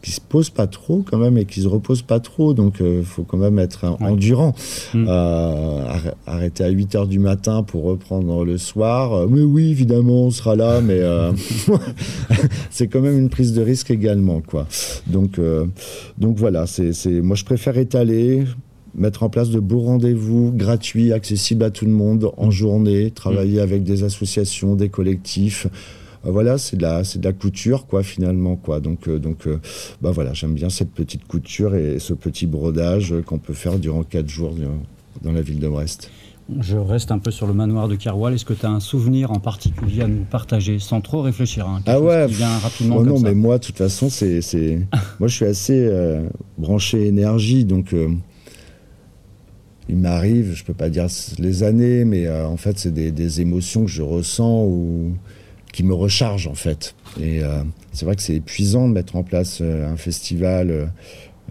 qui 0.03 0.13
se 0.13 0.21
pose 0.21 0.51
pas 0.51 0.67
trop 0.67 1.03
quand 1.03 1.19
même 1.19 1.39
et 1.39 1.45
qui 1.45 1.63
se 1.63 1.69
repose 1.69 2.03
pas 2.03 2.21
trop. 2.21 2.55
Donc, 2.55 2.77
il 2.81 2.87
euh, 2.87 3.03
faut 3.03 3.25
quand 3.25 3.37
même 3.37 3.59
être 3.59 3.97
endurant. 4.01 4.55
Mm. 4.95 5.07
Euh, 5.09 5.85
arrêter 6.27 6.65
à 6.65 6.69
8 6.69 6.95
heures 6.95 7.07
du 7.07 7.19
matin 7.19 7.63
pour 7.63 7.85
reprendre 7.85 8.45
le 8.45 8.59
soir. 8.59 9.13
Euh, 9.13 9.27
mais 9.29 9.43
oui, 9.43 9.71
évidemment, 9.71 10.27
on 10.27 10.31
sera 10.31 10.57
là, 10.57 10.81
mais 10.81 11.01
c'est 12.71 12.87
quand 12.89 13.01
même 13.01 13.19
une 13.19 13.31
prise 13.31 13.53
de 13.53 13.63
risque 13.63 13.91
également, 13.91 14.41
quoi. 14.41 14.67
Donc, 15.07 15.41
donc 16.19 16.37
voilà, 16.37 16.67
c'est, 16.67 16.93
moi 17.23 17.37
je 17.37 17.45
préfère 17.45 17.79
étaler 17.79 18.45
mettre 18.95 19.23
en 19.23 19.31
place 19.31 19.51
de 19.51 19.61
beaux 19.61 19.81
rendez-vous 19.81 20.53
gratuits, 20.55 21.13
accessibles 21.13 21.65
à 21.65 21.71
tout 21.71 21.85
le 21.85 21.93
monde 21.93 22.31
en 22.37 22.51
journée, 22.51 23.11
travailler 23.11 23.59
mm. 23.59 23.63
avec 23.63 23.85
des 23.85 24.05
associations, 24.05 24.75
des 24.75 24.89
collectifs, 24.89 25.67
euh, 25.67 25.71
voilà, 26.31 26.59
c'est 26.59 26.77
de 26.77 26.83
la, 26.83 27.05
c'est 27.05 27.19
de 27.19 27.25
la 27.25 27.33
couture, 27.33 27.87
quoi, 27.87 28.03
finalement, 28.03 28.57
quoi. 28.57 28.81
Donc, 28.81 29.09
euh, 29.09 29.19
donc, 29.19 29.47
euh, 29.47 29.61
bah 30.03 30.11
voilà, 30.11 30.33
j'aime 30.33 30.55
bien 30.55 30.69
cette 30.69 30.91
petite 30.91 31.27
couture 31.27 31.75
et 31.75 31.99
ce 31.99 32.13
petit 32.13 32.47
brodage 32.47 33.15
qu'on 33.27 33.39
peut 33.39 33.55
faire 33.55 33.79
durant 33.79 34.03
quatre 34.03 34.29
jours 34.29 34.55
dans 35.23 35.33
la 35.33 35.43
ville 35.43 35.59
de 35.59 35.69
Brest. 35.69 36.11
Je 36.61 36.77
reste 36.77 37.11
un 37.11 37.19
peu 37.19 37.31
sur 37.31 37.47
le 37.47 37.53
manoir 37.53 37.89
de 37.89 37.95
Kerwal. 37.95 38.35
Est-ce 38.35 38.47
que 38.47 38.55
tu 38.55 38.65
as 38.65 38.71
un 38.71 38.81
souvenir 38.81 39.31
en 39.31 39.39
particulier 39.39 40.03
à 40.03 40.09
nous 40.09 40.25
partager, 40.25 40.79
sans 40.79 41.03
trop 41.03 41.21
réfléchir 41.21 41.69
hein, 41.69 41.83
Ah 41.87 42.01
ouais, 42.01 42.27
qui 42.27 42.35
vient 42.37 42.59
rapidement 42.59 42.97
oh 42.99 43.05
non, 43.05 43.21
mais 43.21 43.35
moi, 43.35 43.59
de 43.59 43.65
toute 43.65 43.77
façon, 43.77 44.09
c'est, 44.09 44.41
c'est... 44.41 44.81
moi, 45.21 45.29
je 45.29 45.35
suis 45.35 45.45
assez 45.45 45.93
branché 46.57 47.07
énergie, 47.07 47.67
donc 47.67 47.95
il 49.91 49.97
m'arrive, 49.97 50.55
je 50.55 50.65
peux 50.65 50.75
pas 50.75 50.89
dire 50.89 51.07
les 51.39 51.63
années, 51.63 52.07
mais 52.07 52.31
en 52.31 52.57
fait, 52.57 52.79
c'est 52.79 52.93
des, 52.93 53.13
des, 53.13 53.43
émotions 53.43 53.85
que 53.85 53.91
je 53.91 54.03
ressens 54.03 54.65
ou 54.65 55.13
qui 55.79 55.85
me 55.85 55.95
recharge 55.95 56.49
en 56.49 56.57
fait. 56.57 56.97
Et 57.21 57.41
euh, 57.41 57.63
c'est 57.93 58.05
vrai 58.05 58.17
que 58.17 58.23
c'est 58.23 58.35
épuisant 58.35 58.89
de 58.89 58.95
mettre 58.95 59.15
en 59.15 59.23
place 59.23 59.59
euh, 59.61 59.89
un 59.89 59.97
festival. 59.97 60.71
Euh, 60.73 60.87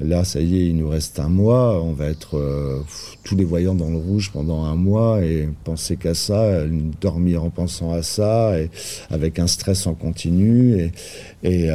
là, 0.01 0.25
ça 0.25 0.41
y 0.41 0.57
est, 0.57 0.65
il 0.67 0.75
nous 0.75 0.89
reste 0.89 1.21
un 1.21 1.29
mois. 1.29 1.81
On 1.81 1.93
va 1.93 2.07
être 2.07 2.83
tous 3.23 3.37
les 3.37 3.45
voyants 3.45 3.73
dans 3.73 3.89
le 3.89 3.95
rouge 3.95 4.31
pendant 4.33 4.65
un 4.65 4.75
mois 4.75 5.23
et 5.23 5.47
penser 5.63 5.95
qu'à 5.95 6.13
ça, 6.13 6.65
dormir 6.99 7.41
en 7.41 7.49
pensant 7.49 7.93
à 7.93 8.03
ça, 8.03 8.59
et 8.59 8.69
avec 9.09 9.39
un 9.39 9.47
stress 9.47 9.87
en 9.87 9.93
continu. 9.93 10.91
Et, 11.41 11.69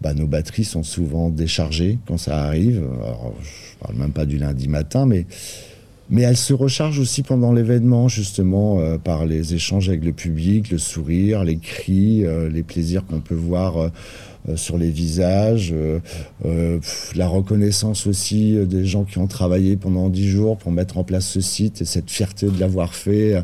bah, 0.00 0.14
nos 0.14 0.28
batteries 0.28 0.64
sont 0.64 0.84
souvent 0.84 1.30
déchargées 1.30 1.98
quand 2.06 2.18
ça 2.18 2.44
arrive. 2.44 2.84
Alors, 3.02 3.34
je 3.42 3.78
parle 3.80 3.96
même 3.96 4.12
pas 4.12 4.26
du 4.26 4.38
lundi 4.38 4.68
matin, 4.68 5.06
mais 5.06 5.26
mais 6.10 6.22
elle 6.22 6.36
se 6.36 6.52
recharge 6.52 6.98
aussi 6.98 7.22
pendant 7.22 7.52
l'événement, 7.52 8.08
justement, 8.08 8.80
euh, 8.80 8.98
par 8.98 9.24
les 9.24 9.54
échanges 9.54 9.88
avec 9.88 10.04
le 10.04 10.12
public, 10.12 10.70
le 10.70 10.78
sourire, 10.78 11.44
les 11.44 11.56
cris, 11.56 12.24
euh, 12.24 12.48
les 12.48 12.62
plaisirs 12.62 13.06
qu'on 13.06 13.20
peut 13.20 13.34
voir 13.34 13.78
euh, 13.78 13.88
sur 14.56 14.76
les 14.76 14.90
visages, 14.90 15.74
la 17.14 17.26
reconnaissance 17.26 18.06
aussi 18.06 18.58
des 18.66 18.84
gens 18.84 19.04
qui 19.04 19.16
ont 19.16 19.26
travaillé 19.26 19.74
pendant 19.76 20.10
dix 20.10 20.28
jours 20.28 20.58
pour 20.58 20.70
mettre 20.70 20.98
en 20.98 21.02
place 21.02 21.26
ce 21.26 21.40
site 21.40 21.80
et 21.80 21.86
cette 21.86 22.10
fierté 22.10 22.48
de 22.48 22.60
l'avoir 22.60 22.94
fait. 22.94 23.42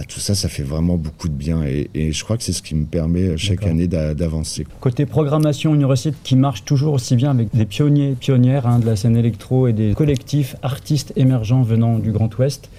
Bah, 0.00 0.06
tout 0.08 0.18
ça, 0.20 0.34
ça 0.34 0.48
fait 0.48 0.62
vraiment 0.62 0.96
beaucoup 0.96 1.28
de 1.28 1.34
bien. 1.34 1.62
Et, 1.62 2.10
je 2.10 2.24
crois 2.24 2.38
que 2.38 2.42
c'est 2.42 2.54
ce 2.54 2.62
qui 2.62 2.74
me 2.74 2.86
permet 2.86 3.28
euh, 3.28 3.36
chaque 3.36 3.66
année 3.66 3.86
d'avancer. 3.86 4.66
Côté 4.80 5.04
programmation, 5.04 5.74
une 5.74 5.84
recette 5.84 6.14
qui 6.22 6.36
marche 6.36 6.64
toujours 6.64 6.94
aussi 6.94 7.16
bien 7.16 7.30
avec 7.30 7.54
des 7.54 7.66
pionniers, 7.66 8.16
pionnières 8.18 8.66
hein, 8.66 8.78
de 8.78 8.86
la 8.86 8.96
scène 8.96 9.14
électro 9.14 9.66
et 9.66 9.74
des 9.74 9.92
collectifs 9.92 10.56
artistes 10.62 11.12
émergents 11.16 11.60
venant 11.60 11.98
du 11.98 12.12
Grand 12.12 12.34
Ouest. 12.38 12.70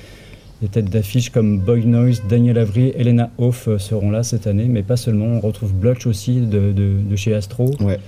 Des 0.63 0.67
têtes 0.67 0.89
d'affiches 0.89 1.29
comme 1.29 1.59
Boy 1.59 1.85
Noise, 1.85 2.23
Daniel 2.27 2.57
Avry, 2.57 2.91
Elena 2.97 3.29
Hoff 3.37 3.67
euh, 3.67 3.77
seront 3.77 4.09
là 4.09 4.23
cette 4.23 4.47
année, 4.47 4.65
mais 4.65 4.81
pas 4.81 4.97
seulement. 4.97 5.27
On 5.27 5.41
retrouve 5.41 5.73
Blotch 5.73 6.07
aussi 6.07 6.41
de, 6.41 6.71
de 6.71 7.15
chez 7.15 7.35
Astro. 7.35 7.69
Ouais. 7.81 7.99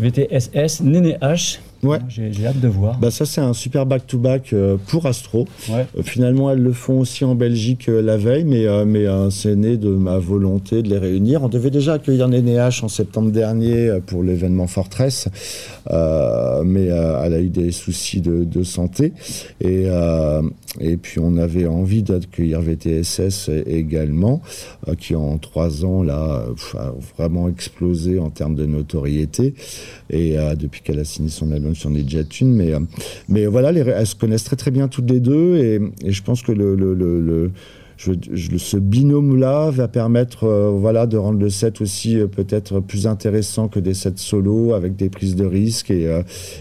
VTSS, 0.00 0.80
Néné 0.80 1.18
H. 1.22 1.60
Ouais. 1.82 1.98
J'ai 2.08 2.46
hâte 2.46 2.60
de 2.60 2.68
voir. 2.68 2.98
Bah 2.98 3.10
ça 3.10 3.24
c'est 3.24 3.40
un 3.40 3.54
super 3.54 3.86
back-to-back 3.86 4.52
euh, 4.52 4.76
pour 4.88 5.06
Astro. 5.06 5.46
Euh, 5.70 5.84
finalement 6.02 6.50
elles 6.50 6.62
le 6.62 6.72
font 6.72 7.00
aussi 7.00 7.24
en 7.24 7.34
Belgique 7.34 7.88
euh, 7.88 8.02
la 8.02 8.18
veille, 8.18 8.44
mais, 8.44 8.66
mais 8.84 9.06
c'est 9.30 9.56
né 9.56 9.76
de 9.76 9.88
ma 9.88 10.18
volonté 10.18 10.82
de 10.82 10.88
les 10.88 10.98
réunir. 10.98 11.42
On 11.42 11.48
devait 11.48 11.70
déjà 11.70 11.94
accueillir 11.94 12.28
Néné 12.28 12.56
H 12.56 12.84
en 12.84 12.88
septembre 12.88 13.30
dernier 13.30 13.98
pour 14.06 14.22
l'événement 14.22 14.66
Fortress, 14.66 15.28
mais 15.88 16.86
elle 16.86 17.34
a 17.34 17.40
eu 17.40 17.48
des 17.48 17.72
soucis 17.72 18.20
de, 18.20 18.44
de 18.44 18.62
santé. 18.62 19.12
Et, 19.60 19.86
et 20.80 20.96
puis 20.96 21.20
on 21.20 21.36
avait 21.36 21.66
envie 21.66 22.02
d'accueillir 22.02 22.60
VTSS 22.60 23.50
également, 23.66 24.42
qui 24.98 25.14
en 25.14 25.38
trois 25.38 25.84
ans 25.84 26.02
là 26.02 26.44
a 26.74 26.92
vraiment 27.16 27.48
explosé 27.48 28.18
en 28.18 28.30
termes 28.30 28.54
de 28.54 28.66
notoriété. 28.66 29.54
Et 30.10 30.36
depuis 30.58 30.82
qu'elle 30.82 31.00
a 31.00 31.04
signé 31.04 31.30
son 31.30 31.52
album 31.52 31.69
sur 31.74 31.90
des 31.90 32.04
une, 32.40 32.54
mais, 32.54 32.74
euh, 32.74 32.80
mais 33.28 33.46
voilà, 33.46 33.72
les, 33.72 33.80
elles 33.80 34.06
se 34.06 34.14
connaissent 34.14 34.44
très 34.44 34.56
très 34.56 34.70
bien 34.70 34.88
toutes 34.88 35.10
les 35.10 35.20
deux, 35.20 35.56
et, 35.56 35.80
et 36.04 36.12
je 36.12 36.22
pense 36.22 36.42
que 36.42 36.52
le, 36.52 36.74
le, 36.74 36.94
le, 36.94 37.50
je, 37.96 38.12
ce 38.56 38.76
binôme-là 38.78 39.70
va 39.70 39.86
permettre 39.86 40.44
euh, 40.44 40.70
voilà, 40.70 41.06
de 41.06 41.16
rendre 41.16 41.38
le 41.38 41.50
set 41.50 41.80
aussi 41.80 42.18
euh, 42.18 42.26
peut-être 42.26 42.80
plus 42.80 43.06
intéressant 43.06 43.68
que 43.68 43.78
des 43.78 43.94
sets 43.94 44.12
solo 44.16 44.72
avec 44.72 44.96
des 44.96 45.10
prises 45.10 45.36
de 45.36 45.44
risques. 45.44 45.90
Et, 45.90 46.10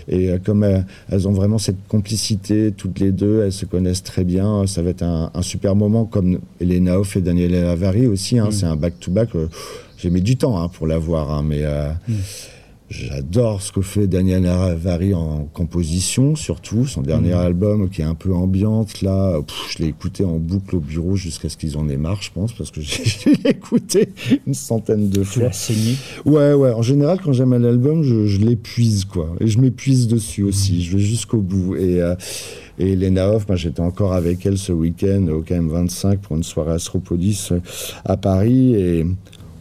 et 0.07 0.31
comme 0.43 0.63
elles, 0.63 1.27
ont 1.27 1.31
vraiment 1.31 1.57
cette 1.57 1.87
complicité 1.87 2.73
toutes 2.75 2.99
les 2.99 3.11
deux, 3.11 3.43
elles 3.43 3.53
se 3.53 3.65
connaissent 3.65 4.03
très 4.03 4.23
bien, 4.23 4.67
ça 4.67 4.81
va 4.81 4.89
être 4.89 5.03
un, 5.03 5.31
super 5.41 5.75
moment 5.75 6.05
comme 6.05 6.39
Elena 6.59 6.99
Hoff 6.99 7.15
et 7.15 7.21
Daniel 7.21 7.55
Avary 7.55 8.07
aussi. 8.07 8.37
Hein, 8.37 8.49
mm. 8.49 8.51
C'est 8.51 8.65
un 8.65 8.75
back-to-back. 8.75 9.29
J'ai 9.97 10.09
mis 10.09 10.21
du 10.21 10.35
temps 10.35 10.61
hein, 10.61 10.67
pour 10.67 10.87
l'avoir, 10.87 11.31
hein, 11.31 11.43
mais. 11.45 11.63
Mm. 12.07 12.13
J'adore 12.89 13.61
ce 13.61 13.71
que 13.71 13.81
fait 13.81 14.07
Daniel 14.07 14.41
Navari 14.41 15.13
en 15.13 15.47
composition, 15.53 16.35
surtout 16.35 16.87
son 16.87 17.01
dernier 17.01 17.35
mmh. 17.35 17.37
album 17.37 17.89
qui 17.89 18.01
est 18.01 18.05
un 18.05 18.15
peu 18.15 18.33
ambiante. 18.33 19.03
Là, 19.03 19.39
je 19.69 19.83
l'ai 19.83 19.89
écouté 19.89 20.25
en 20.25 20.37
boucle 20.37 20.75
au 20.75 20.79
bureau 20.79 21.15
jusqu'à 21.15 21.49
ce 21.49 21.57
qu'ils 21.57 21.77
en 21.77 21.87
aient 21.87 21.97
marre, 21.97 22.23
je 22.23 22.31
pense, 22.31 22.51
parce 22.51 22.71
que 22.71 22.81
j'ai 22.81 23.31
écouté 23.45 24.09
une 24.47 24.55
centaine 24.55 25.07
de 25.09 25.23
fois. 25.23 25.51
saigné 25.51 25.95
Ouais, 26.25 26.53
ouais. 26.53 26.71
En 26.71 26.81
général, 26.81 27.19
quand 27.23 27.31
j'aime 27.31 27.53
un 27.53 27.63
album, 27.63 28.01
je, 28.01 28.39
l'épuise, 28.39 29.05
quoi. 29.05 29.35
Et 29.39 29.45
je 29.45 29.59
m'épuise 29.59 30.07
dessus 30.07 30.41
aussi. 30.41 30.77
Mmh. 30.77 30.81
Je 30.81 30.97
vais 30.97 31.03
jusqu'au 31.03 31.41
bout. 31.41 31.75
Et, 31.75 32.01
euh, 32.01 32.15
et 32.79 32.95
Lena 32.95 33.29
Hoff, 33.29 33.45
j'étais 33.53 33.81
encore 33.81 34.13
avec 34.13 34.47
elle 34.47 34.57
ce 34.57 34.71
week-end 34.71 35.27
au 35.27 35.43
KM25 35.43 36.17
pour 36.17 36.37
une 36.37 36.43
soirée 36.43 36.71
Astropolis 36.71 37.51
euh, 37.51 37.59
à 38.03 38.17
Paris. 38.17 38.73
Et 38.73 39.05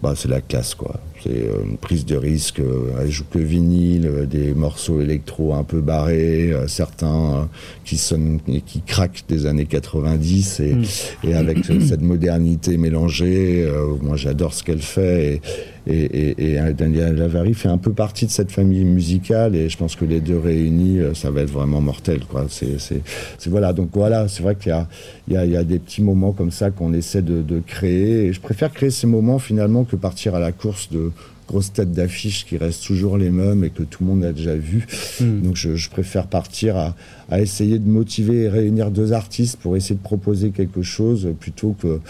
bah, 0.02 0.14
c'est 0.16 0.28
la 0.28 0.40
classe, 0.40 0.74
quoi. 0.74 0.98
C'est 1.28 1.42
euh, 1.42 1.64
une 1.64 1.76
prise 1.76 2.06
de 2.06 2.16
risque. 2.16 2.60
Euh, 2.60 2.90
elle 3.00 3.10
joue 3.10 3.24
que 3.30 3.38
vinyle, 3.38 4.06
euh, 4.06 4.26
des 4.26 4.54
morceaux 4.54 5.00
électro 5.00 5.54
un 5.54 5.64
peu 5.64 5.80
barrés, 5.80 6.52
certains 6.66 7.48
qui 7.84 7.98
sonnent 7.98 8.40
et 8.48 8.62
qui 8.62 8.80
craquent 8.80 9.24
des 9.28 9.46
années 9.46 9.66
90 9.66 10.60
et, 10.60 10.74
mm. 10.74 10.84
et 11.24 11.34
avec 11.34 11.58
cette 11.64 12.00
modernité 12.00 12.78
mélangée. 12.78 13.68
moi, 14.02 14.16
j'adore 14.16 14.54
ce 14.54 14.62
qu'elle 14.62 14.82
fait 14.82 15.34
et, 15.34 15.40
et, 15.88 16.54
et, 16.54 16.72
Daniel 16.72 17.16
Lavary 17.16 17.54
fait 17.54 17.68
un 17.68 17.78
peu 17.78 17.92
partie 17.92 18.26
de 18.26 18.30
cette 18.30 18.52
famille 18.52 18.84
musicale 18.84 19.56
et 19.56 19.68
je 19.68 19.76
pense 19.76 19.96
que 19.96 20.04
les 20.04 20.20
deux 20.20 20.38
réunis, 20.38 21.00
ça 21.14 21.30
va 21.30 21.40
être 21.42 21.50
vraiment 21.50 21.80
mortel. 21.80 22.20
Quoi. 22.28 22.46
C'est, 22.48 23.02
voilà. 23.46 23.72
Donc 23.72 23.90
voilà, 23.94 24.28
c'est 24.28 24.42
vrai 24.42 24.54
qu'il 24.54 24.70
y 24.70 24.72
a, 24.72 24.86
il 25.28 25.34
y, 25.34 25.36
a, 25.36 25.46
y 25.46 25.56
a 25.56 25.64
des 25.64 25.78
petits 25.78 26.02
moments 26.02 26.32
comme 26.32 26.50
ça 26.50 26.70
qu'on 26.70 26.92
essaie 26.92 27.22
de, 27.22 27.42
de 27.42 27.60
créer 27.60 28.26
et 28.26 28.32
je 28.32 28.40
préfère 28.40 28.72
créer 28.72 28.90
ces 28.90 29.06
moments 29.06 29.38
finalement 29.38 29.84
que 29.84 29.96
partir 29.96 30.34
à 30.34 30.40
la 30.40 30.52
course 30.52 30.90
de 30.90 31.10
grosses 31.48 31.72
têtes 31.72 31.92
d'affiches 31.92 32.44
qui 32.44 32.58
restent 32.58 32.84
toujours 32.84 33.16
les 33.16 33.30
mêmes 33.30 33.64
et 33.64 33.70
que 33.70 33.82
tout 33.82 34.04
le 34.04 34.10
monde 34.10 34.24
a 34.24 34.32
déjà 34.32 34.54
vu. 34.54 34.86
Hmm. 35.20 35.40
Donc 35.40 35.56
je, 35.56 35.88
préfère 35.88 36.26
partir 36.26 36.76
à, 36.76 36.94
essayer 37.40 37.78
de 37.78 37.88
motiver 37.88 38.42
et 38.42 38.48
réunir 38.48 38.90
deux 38.90 39.12
artistes 39.12 39.58
pour 39.58 39.76
essayer 39.76 39.96
de 39.96 40.02
proposer 40.02 40.50
quelque 40.50 40.82
chose 40.82 41.28
plutôt 41.40 41.74
que, 41.78 42.00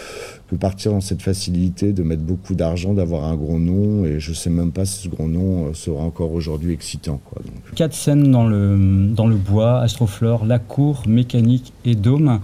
que 0.49 0.55
partir 0.55 0.91
dans 0.91 1.01
cette 1.01 1.21
facilité 1.21 1.91
de 1.91 2.03
mettre 2.03 2.21
beaucoup 2.21 2.53
d'argent, 2.53 2.93
d'avoir 2.93 3.25
un 3.25 3.35
gros 3.35 3.59
nom. 3.59 4.05
Et 4.05 4.19
je 4.19 4.33
sais 4.33 4.49
même 4.49 4.71
pas 4.71 4.85
si 4.85 5.03
ce 5.03 5.09
gros 5.09 5.27
nom 5.27 5.67
euh, 5.67 5.73
sera 5.73 6.03
encore 6.03 6.33
aujourd'hui 6.33 6.73
excitant. 6.73 7.19
Quoi. 7.25 7.41
Quatre 7.75 7.95
scènes 7.95 8.31
dans 8.31 8.47
le, 8.47 9.07
dans 9.07 9.27
le 9.27 9.35
bois, 9.35 9.79
Astroflore, 9.79 10.45
La 10.45 10.59
Cour, 10.59 11.03
Mécanique 11.07 11.73
et 11.85 11.95
Dôme. 11.95 12.39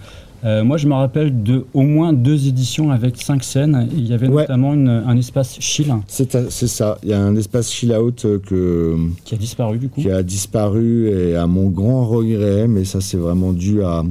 Euh, 0.46 0.64
moi, 0.64 0.78
je 0.78 0.88
me 0.88 0.94
rappelle 0.94 1.42
de 1.42 1.66
au 1.74 1.82
moins 1.82 2.14
deux 2.14 2.48
éditions 2.48 2.92
avec 2.92 3.20
cinq 3.20 3.44
scènes. 3.44 3.90
Il 3.92 4.06
y 4.06 4.14
avait 4.14 4.28
notamment 4.28 4.74
un 4.74 5.18
espace 5.18 5.58
chill. 5.60 5.94
C'est 6.08 6.30
ça. 6.68 6.98
Il 7.04 7.10
y 7.10 7.14
a 7.14 7.20
un 7.20 7.36
espace 7.36 7.72
chill 7.72 7.92
out 7.94 8.26
euh, 8.26 8.40
que 8.40 8.96
qui 9.24 9.34
a 9.34 9.38
disparu 9.38 9.80
du 9.80 9.90
coup. 9.90 10.02
Qui 10.02 10.12
a 10.12 10.22
disparu 10.22 11.10
et 11.10 11.36
à 11.36 11.48
mon 11.48 11.70
grand 11.70 12.06
regret, 12.06 12.68
mais 12.68 12.86
ça 12.86 13.02
c'est 13.02 13.18
vraiment 13.18 13.54
dû 13.54 13.82
à, 13.84 14.04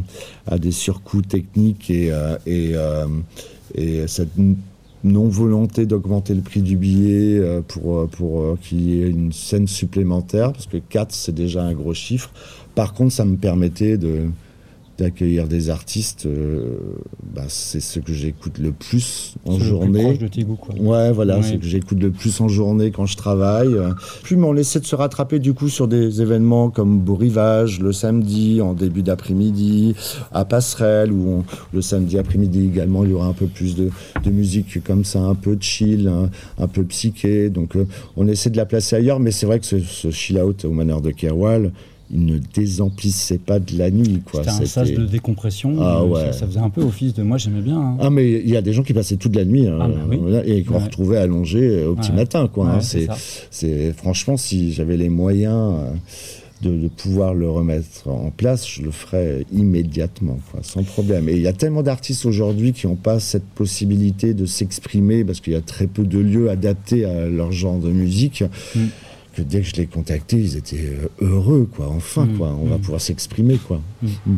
des 0.58 0.72
surcoûts 0.72 1.22
techniques 1.22 1.90
et, 1.90 2.10
euh, 2.10 2.36
et, 2.46 2.74
et 3.76 4.06
cette 4.08 4.32
non 5.04 5.28
volonté 5.28 5.86
d'augmenter 5.86 6.34
le 6.34 6.40
prix 6.40 6.62
du 6.62 6.76
billet 6.76 7.40
pour, 7.68 8.08
pour 8.08 8.58
qu'il 8.60 8.90
y 8.90 9.02
ait 9.02 9.10
une 9.10 9.32
scène 9.32 9.68
supplémentaire, 9.68 10.52
parce 10.52 10.66
que 10.66 10.78
4 10.78 11.12
c'est 11.12 11.34
déjà 11.34 11.62
un 11.62 11.74
gros 11.74 11.94
chiffre. 11.94 12.30
Par 12.74 12.94
contre, 12.94 13.12
ça 13.12 13.24
me 13.24 13.36
permettait 13.36 13.98
de, 13.98 14.28
d'accueillir 14.98 15.48
des 15.48 15.70
artistes, 15.70 16.26
euh, 16.26 16.78
bah, 17.34 17.44
c'est 17.48 17.80
ce 17.80 17.98
que 18.00 18.12
j'écoute 18.12 18.58
le 18.58 18.72
plus 18.72 19.34
en 19.44 19.58
journée. 19.58 20.12
Le 20.12 20.28
plus 20.28 20.40
de 20.40 20.44
goûts, 20.44 20.56
quoi. 20.56 20.74
Ouais, 20.76 21.12
voilà, 21.12 21.42
c'est 21.42 21.54
ce 21.54 21.56
que 21.56 21.66
j'écoute 21.66 22.00
le 22.00 22.10
plus 22.10 22.40
en 22.40 22.48
journée 22.48 22.90
quand 22.90 23.06
je 23.06 23.16
travaille. 23.16 23.74
Puis, 24.22 24.36
on 24.36 24.56
essaie 24.56 24.80
de 24.80 24.86
se 24.86 24.94
rattraper 24.94 25.38
du 25.38 25.54
coup 25.54 25.68
sur 25.68 25.88
des 25.88 26.22
événements 26.22 26.70
comme 26.70 27.00
Beau 27.00 27.16
Rivage 27.16 27.80
le 27.80 27.92
samedi, 27.92 28.60
en 28.60 28.74
début 28.74 29.02
d'après-midi, 29.02 29.94
à 30.32 30.44
Passerelle, 30.44 31.12
où 31.12 31.44
le 31.72 31.82
samedi 31.82 32.18
après-midi 32.18 32.66
également, 32.66 33.04
il 33.04 33.10
y 33.10 33.12
aura 33.14 33.26
un 33.26 33.32
peu 33.32 33.46
plus 33.46 33.74
de, 33.74 33.90
de 34.22 34.30
musique 34.30 34.82
comme 34.84 35.04
ça, 35.04 35.20
un 35.20 35.34
peu 35.34 35.56
chill, 35.60 36.10
un, 36.58 36.68
peu 36.68 36.84
psyché. 36.84 37.50
Donc, 37.50 37.76
euh, 37.76 37.86
on 38.16 38.28
essaie 38.28 38.50
de 38.50 38.56
la 38.56 38.66
placer 38.66 38.96
ailleurs, 38.96 39.20
mais 39.20 39.30
c'est 39.30 39.46
vrai 39.46 39.58
que 39.58 39.66
ce, 39.66 39.80
ce 39.80 40.10
chill 40.10 40.38
out 40.38 40.64
au 40.64 40.70
manœuvre 40.70 41.02
de 41.02 41.10
Kerwal, 41.10 41.72
il 42.14 42.26
ne 42.26 42.38
désemplissait 42.38 43.38
pas 43.38 43.58
de 43.58 43.76
la 43.76 43.90
nuit. 43.90 44.22
C'était 44.32 44.48
un 44.48 44.66
sas 44.66 44.90
de 44.90 45.04
décompression. 45.04 45.76
Ah, 45.80 46.00
euh, 46.02 46.32
ça, 46.32 46.46
faisait 46.46 46.60
un 46.60 46.70
peu 46.70 46.82
office 46.82 47.12
de 47.12 47.24
moi, 47.24 47.38
j'aimais 47.38 47.60
bien. 47.60 47.78
Hein. 47.78 47.96
Ah, 48.00 48.10
mais 48.10 48.30
il 48.30 48.48
y 48.48 48.56
a 48.56 48.62
des 48.62 48.72
gens 48.72 48.84
qui 48.84 48.94
passaient 48.94 49.16
toute 49.16 49.34
la 49.34 49.44
nuit 49.44 49.66
hein, 49.66 49.78
ah, 49.80 49.88
bah 49.88 50.42
et 50.46 50.62
qu'on 50.62 50.78
retrouvait 50.78 51.18
allongés 51.18 51.68
euh, 51.68 51.90
au 51.90 51.96
petit 51.96 52.12
matin. 52.12 52.46
Quoi, 52.46 52.68
hein. 52.68 52.80
c'est, 53.50 53.92
franchement, 53.94 54.36
si 54.36 54.72
j'avais 54.72 54.96
les 54.96 55.08
moyens 55.08 55.74
euh, 56.64 56.76
de, 56.76 56.86
pouvoir 56.86 57.34
le 57.34 57.50
remettre 57.50 58.06
en 58.06 58.30
place, 58.30 58.68
je 58.68 58.82
le 58.82 58.92
ferais 58.92 59.44
immédiatement, 59.52 60.38
sans 60.62 60.84
problème. 60.84 61.28
Et 61.28 61.32
il 61.32 61.42
y 61.42 61.48
a 61.48 61.52
tellement 61.52 61.82
d'artistes 61.82 62.26
aujourd'hui 62.26 62.72
qui 62.72 62.86
n'ont 62.86 62.94
pas 62.94 63.18
cette 63.18 63.44
possibilité 63.56 64.34
de 64.34 64.46
s'exprimer 64.46 65.24
parce 65.24 65.40
qu'il 65.40 65.52
y 65.52 65.56
a 65.56 65.60
très 65.60 65.88
peu 65.88 66.04
de 66.04 66.20
lieux 66.20 66.48
adaptés 66.48 67.04
à 67.04 67.26
leur 67.26 67.50
genre 67.50 67.80
de 67.80 67.90
musique. 67.90 68.44
Mm 68.76 68.80
que 69.34 69.42
dès 69.42 69.60
que 69.60 69.68
je 69.68 69.76
les 69.76 69.86
contactais, 69.86 70.38
ils 70.38 70.56
étaient 70.56 70.96
euh, 71.22 71.26
heureux, 71.26 71.68
quoi. 71.74 71.88
Enfin, 71.88 72.26
mm. 72.26 72.36
quoi. 72.36 72.56
On 72.60 72.66
va 72.66 72.76
mm. 72.76 72.80
pouvoir 72.80 73.00
s'exprimer, 73.00 73.56
quoi. 73.56 73.80
Mm. 74.02 74.36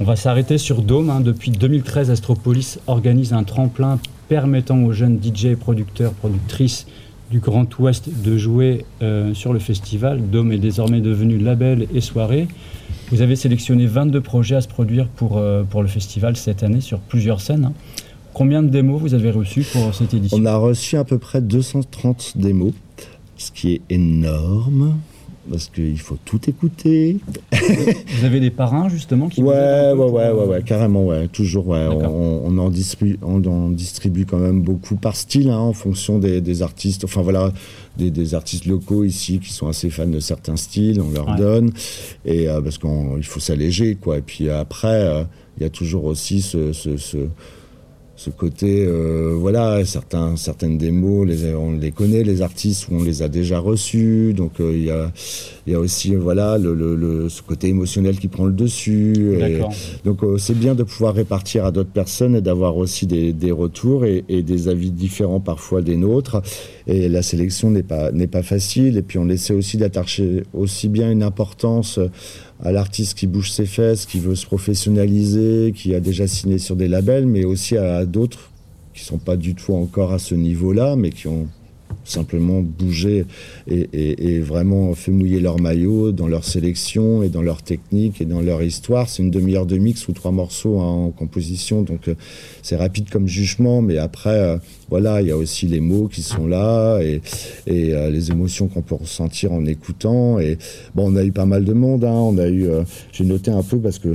On 0.00 0.04
va 0.04 0.16
s'arrêter 0.16 0.58
sur 0.58 0.82
Dome. 0.82 1.10
Hein. 1.10 1.20
Depuis 1.20 1.50
2013, 1.50 2.10
Astropolis 2.10 2.78
organise 2.86 3.32
un 3.32 3.44
tremplin 3.44 3.98
permettant 4.28 4.82
aux 4.82 4.92
jeunes 4.92 5.20
DJ, 5.22 5.54
producteurs, 5.54 6.12
productrices 6.12 6.86
du 7.30 7.40
Grand 7.40 7.78
Ouest 7.78 8.08
de 8.22 8.38
jouer 8.38 8.84
euh, 9.02 9.34
sur 9.34 9.52
le 9.52 9.58
festival. 9.58 10.30
Dome 10.30 10.52
est 10.52 10.58
désormais 10.58 11.00
devenu 11.00 11.38
label 11.38 11.86
et 11.94 12.00
soirée. 12.00 12.48
Vous 13.10 13.22
avez 13.22 13.36
sélectionné 13.36 13.86
22 13.86 14.20
projets 14.20 14.56
à 14.56 14.60
se 14.60 14.68
produire 14.68 15.08
pour, 15.08 15.38
euh, 15.38 15.62
pour 15.62 15.82
le 15.82 15.88
festival 15.88 16.36
cette 16.36 16.62
année 16.62 16.80
sur 16.80 17.00
plusieurs 17.00 17.40
scènes. 17.40 17.66
Hein. 17.66 17.72
Combien 18.34 18.62
de 18.62 18.68
démos 18.68 19.00
vous 19.00 19.14
avez 19.14 19.30
reçus 19.30 19.64
pour 19.72 19.94
cette 19.94 20.14
édition? 20.14 20.38
On 20.38 20.46
a 20.46 20.56
reçu 20.56 20.96
à 20.96 21.04
peu 21.04 21.18
près 21.18 21.40
230 21.40 22.34
démos 22.36 22.72
ce 23.38 23.50
qui 23.50 23.74
est 23.74 23.80
énorme 23.88 24.98
parce 25.50 25.68
qu'il 25.68 25.98
faut 25.98 26.18
tout 26.24 26.40
écouter. 26.48 27.18
Vous 27.52 28.24
avez 28.24 28.40
des 28.40 28.50
parrains 28.50 28.88
justement 28.88 29.28
qui 29.28 29.42
ouais, 29.42 29.92
ouais, 29.92 29.94
ouais, 29.94 30.30
ouais, 30.30 30.44
ouais, 30.44 30.62
carrément, 30.62 31.06
ouais, 31.06 31.28
toujours, 31.28 31.68
ouais. 31.68 31.86
On, 31.88 32.58
en 32.58 32.70
distribue, 32.70 33.18
on 33.22 33.42
en 33.44 33.70
distribue 33.70 34.26
quand 34.26 34.38
même 34.38 34.62
beaucoup 34.62 34.96
par 34.96 35.16
style, 35.16 35.50
hein, 35.50 35.58
en 35.58 35.72
fonction 35.72 36.18
des, 36.18 36.62
artistes. 36.62 37.04
Enfin 37.04 37.22
voilà, 37.22 37.52
des, 37.96 38.34
artistes 38.34 38.66
locaux 38.66 39.04
ici 39.04 39.38
qui 39.38 39.52
sont 39.52 39.68
assez 39.68 39.90
fans 39.90 40.06
de 40.06 40.20
certains 40.20 40.56
styles, 40.56 41.00
on 41.00 41.10
leur 41.10 41.36
donne, 41.36 41.72
et 42.24 42.48
euh, 42.48 42.60
parce 42.60 42.78
qu'il 42.78 43.24
faut 43.24 43.40
s'alléger, 43.40 43.94
quoi. 43.94 44.18
Et 44.18 44.22
puis 44.22 44.50
après, 44.50 45.02
euh, 45.02 45.24
il 45.56 45.62
y 45.62 45.66
a 45.66 45.70
toujours 45.70 46.04
aussi 46.04 46.42
ce, 46.42 46.72
ce, 46.72 46.96
ce 46.96 47.18
ce 48.18 48.30
côté, 48.30 48.84
euh, 48.84 49.36
voilà, 49.38 49.84
certains, 49.84 50.36
certaines 50.36 50.76
démos, 50.76 51.24
les, 51.24 51.54
on 51.54 51.70
les 51.70 51.92
connaît, 51.92 52.24
les 52.24 52.42
artistes, 52.42 52.88
on 52.90 53.04
les 53.04 53.22
a 53.22 53.28
déjà 53.28 53.60
reçus, 53.60 54.34
donc 54.34 54.58
euh, 54.58 54.72
il 54.74 54.86
y, 54.86 54.90
a, 54.90 55.12
y, 55.68 55.74
a, 55.74 55.78
aussi, 55.78 56.16
voilà, 56.16 56.58
le, 56.58 56.74
le, 56.74 57.28
ce 57.28 57.42
côté 57.42 57.68
émotionnel 57.68 58.18
qui 58.18 58.26
prend 58.26 58.46
le 58.46 58.52
dessus. 58.52 59.38
donc 60.04 60.24
euh, 60.24 60.36
c'est 60.36 60.58
bien 60.58 60.74
de 60.74 60.82
pouvoir 60.82 61.14
répartir 61.14 61.64
à 61.64 61.70
d'autres 61.70 61.92
personnes 61.92 62.34
et 62.34 62.40
d'avoir 62.40 62.76
aussi 62.76 63.06
des, 63.06 63.32
des 63.32 63.52
retours 63.52 64.04
et, 64.04 64.24
et, 64.28 64.42
des 64.42 64.66
avis 64.66 64.90
différents 64.90 65.38
parfois 65.38 65.80
des 65.80 65.96
nôtres. 65.96 66.42
Et 66.88 67.08
la 67.08 67.22
sélection 67.22 67.70
n'est 67.70 67.84
pas, 67.84 68.10
n'est 68.10 68.26
pas 68.26 68.42
facile, 68.42 68.96
et 68.96 69.02
puis 69.02 69.18
on 69.18 69.28
essaie 69.28 69.54
aussi 69.54 69.76
d'attacher 69.76 70.42
aussi 70.52 70.88
bien 70.88 71.12
une 71.12 71.22
importance 71.22 72.00
à 72.62 72.72
l'artiste 72.72 73.16
qui 73.16 73.26
bouge 73.26 73.50
ses 73.50 73.66
fesses, 73.66 74.06
qui 74.06 74.18
veut 74.18 74.34
se 74.34 74.46
professionnaliser, 74.46 75.72
qui 75.74 75.94
a 75.94 76.00
déjà 76.00 76.26
signé 76.26 76.58
sur 76.58 76.76
des 76.76 76.88
labels, 76.88 77.26
mais 77.26 77.44
aussi 77.44 77.76
à, 77.76 78.04
d'autres 78.04 78.50
qui 78.94 79.04
sont 79.04 79.18
pas 79.18 79.36
du 79.36 79.54
tout 79.54 79.74
encore 79.74 80.12
à 80.12 80.18
ce 80.18 80.34
niveau-là, 80.34 80.96
mais 80.96 81.10
qui 81.10 81.28
ont 81.28 81.46
simplement 82.10 82.60
bougé 82.60 83.24
et, 83.68 84.40
vraiment 84.40 84.94
fait 84.94 85.10
mouiller 85.10 85.40
leur 85.40 85.60
maillot 85.60 86.12
dans 86.12 86.28
leur 86.28 86.44
sélection 86.44 87.22
et 87.22 87.28
dans 87.28 87.42
leur 87.42 87.62
technique 87.62 88.20
et 88.20 88.24
dans 88.24 88.40
leur 88.40 88.62
histoire. 88.62 89.08
C'est 89.08 89.22
une 89.22 89.30
demi-heure 89.30 89.66
de 89.66 89.76
mix 89.76 90.08
ou 90.08 90.12
trois 90.12 90.30
morceaux 90.30 90.78
en 90.78 91.10
composition, 91.10 91.82
donc 91.82 92.08
euh, 92.08 92.14
c'est 92.62 92.76
rapide 92.76 93.10
comme 93.10 93.26
jugement, 93.26 93.82
mais 93.82 93.98
après, 93.98 94.30
euh, 94.30 94.56
voilà, 94.88 95.20
il 95.22 95.28
y 95.28 95.30
a 95.30 95.36
aussi 95.36 95.66
les 95.66 95.80
mots 95.80 96.08
qui 96.08 96.22
sont 96.22 96.46
là 96.46 97.00
et, 97.00 97.20
euh, 97.68 98.10
les 98.10 98.30
émotions 98.30 98.68
qu'on 98.68 98.82
peut 98.82 98.94
ressentir 98.94 99.52
en 99.52 99.64
écoutant. 99.66 100.38
Et 100.38 100.58
bon, 100.94 101.12
on 101.12 101.16
a 101.16 101.24
eu 101.24 101.32
pas 101.32 101.46
mal 101.46 101.64
de 101.64 101.72
monde, 101.72 102.04
hein. 102.04 102.12
on 102.12 102.38
a 102.38 102.48
eu, 102.48 102.68
j'ai 103.12 103.24
noté 103.24 103.50
un 103.50 103.62
peu 103.62 103.78
parce 103.78 103.98
que 103.98 104.08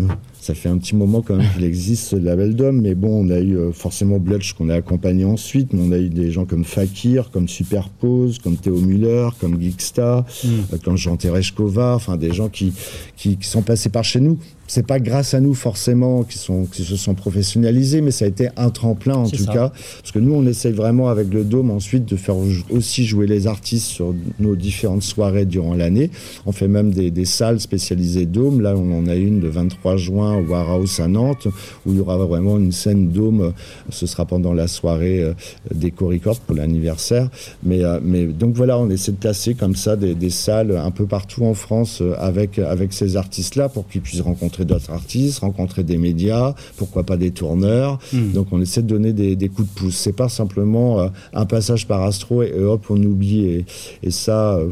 ça 0.44 0.54
fait 0.54 0.68
un 0.68 0.78
petit 0.78 0.94
moment 0.94 1.22
quand 1.22 1.38
même 1.38 1.50
qu'il 1.54 1.64
existe 1.64 2.10
ce 2.10 2.16
label 2.18 2.54
d'hommes, 2.54 2.82
mais 2.82 2.96
bon, 2.96 3.26
on 3.26 3.30
a 3.30 3.40
eu 3.40 3.56
euh, 3.56 3.72
forcément 3.72 4.20
Blutch 4.20 4.54
qu'on 4.54 4.68
a 4.68 4.76
accompagné 4.76 5.24
ensuite, 5.24 5.72
mais 5.72 5.82
on 5.82 5.94
a 5.94 5.98
eu 5.98 6.10
des 6.10 6.32
gens 6.32 6.44
comme 6.44 6.66
Fakir, 6.66 7.32
comme 7.32 7.48
Superpose, 7.48 8.40
comme 8.40 8.58
Théo 8.58 8.78
Müller, 8.78 9.30
comme 9.40 9.58
Geeksta, 9.58 10.26
mm. 10.44 10.48
euh, 10.48 10.78
comme 10.84 10.98
Jean 10.98 11.16
Tereshkova, 11.16 11.96
enfin 11.96 12.18
des 12.18 12.34
gens 12.34 12.50
qui, 12.50 12.74
qui, 13.16 13.38
qui 13.38 13.48
sont 13.48 13.62
passés 13.62 13.88
par 13.88 14.04
chez 14.04 14.20
nous 14.20 14.38
c'est 14.74 14.88
pas 14.88 15.00
grâce 15.00 15.36
à 15.36 15.40
nous 15.40 15.54
forcément 15.54 16.24
qui, 16.24 16.40
sont, 16.40 16.66
qui 16.66 16.84
se 16.84 16.96
sont 16.96 17.14
professionnalisés, 17.14 18.02
mais 18.02 18.10
ça 18.10 18.26
a 18.26 18.28
été 18.28 18.50
un 18.58 18.72
tremplin 18.72 19.14
en 19.14 19.30
tout 19.30 19.46
cas. 19.46 19.72
Parce 20.02 20.12
que 20.12 20.18
nous, 20.18 20.34
on 20.34 20.48
essaye 20.48 20.72
vraiment 20.72 21.10
avec 21.10 21.32
le 21.32 21.44
Dôme 21.44 21.70
ensuite 21.70 22.06
de 22.06 22.16
faire 22.16 22.36
aussi 22.72 23.06
jouer 23.06 23.28
les 23.28 23.46
artistes 23.46 23.86
sur 23.86 24.16
nos 24.40 24.56
différentes 24.56 25.04
soirées 25.04 25.46
durant 25.46 25.76
l'année. 25.76 26.10
On 26.48 26.52
fait 26.52 26.68
même 26.68 26.90
des, 26.90 27.12
des, 27.12 27.26
salles 27.26 27.60
spécialisées 27.60 28.26
Dôme. 28.26 28.62
Là, 28.62 28.74
on 28.76 28.98
en 28.98 29.06
a 29.06 29.14
une 29.14 29.42
de 29.42 29.48
23 29.48 29.96
juin 29.98 30.38
au 30.38 30.48
Warhouse 30.48 31.00
à 31.00 31.08
Nantes, 31.08 31.48
où 31.86 31.92
il 31.92 31.98
y 31.98 32.00
aura 32.00 32.18
vraiment 32.18 32.58
une 32.58 32.72
scène 32.72 33.10
Dôme. 33.10 33.54
Ce 33.92 34.08
sera 34.08 34.26
pendant 34.26 34.54
la 34.54 34.68
soirée 34.68 35.22
euh, 35.22 35.34
des 35.72 35.94
Records 35.96 36.40
pour 36.40 36.56
l'anniversaire. 36.56 37.30
Mais, 37.62 37.84
euh, 37.84 38.00
mais 38.04 38.26
donc 38.26 38.56
voilà, 38.56 38.80
on 38.80 38.90
essaie 38.90 39.12
de 39.12 39.18
placer 39.18 39.54
comme 39.54 39.76
ça 39.76 39.96
des, 39.98 40.16
des 40.16 40.32
salles 40.32 40.76
un 40.76 40.90
peu 40.90 41.06
partout 41.06 41.46
en 41.46 41.54
France 41.54 42.00
euh, 42.02 42.16
avec, 42.18 42.58
avec 42.58 42.92
ces 42.92 43.18
artistes-là 43.18 43.70
pour 43.70 43.88
qu'ils 43.88 44.02
puissent 44.02 44.22
rencontrer 44.22 44.63
d'autres 44.66 44.92
artistes, 44.92 45.40
rencontrer 45.40 45.84
des 45.84 45.98
médias, 45.98 46.54
pourquoi 46.78 47.04
pas 47.04 47.18
des 47.18 47.32
tourneurs. 47.32 48.00
Hmm. 48.12 48.32
Donc 48.32 48.48
on 48.52 48.62
essaie 48.62 48.82
de 48.82 48.88
donner 48.88 49.14
des, 49.14 49.50
coups 49.50 49.68
de 49.68 49.74
pouce. 49.74 49.96
C'est 49.96 50.14
pas 50.14 50.30
simplement 50.30 51.00
euh, 51.00 51.08
un 51.34 51.46
passage 51.46 51.88
par 51.88 52.02
Astro 52.02 52.44
et, 52.44 52.54
hop 52.54 52.86
on 52.90 53.02
oublie. 53.02 53.46
Et, 53.46 53.66
et 54.04 54.12
ça, 54.12 54.56
euh, 54.56 54.70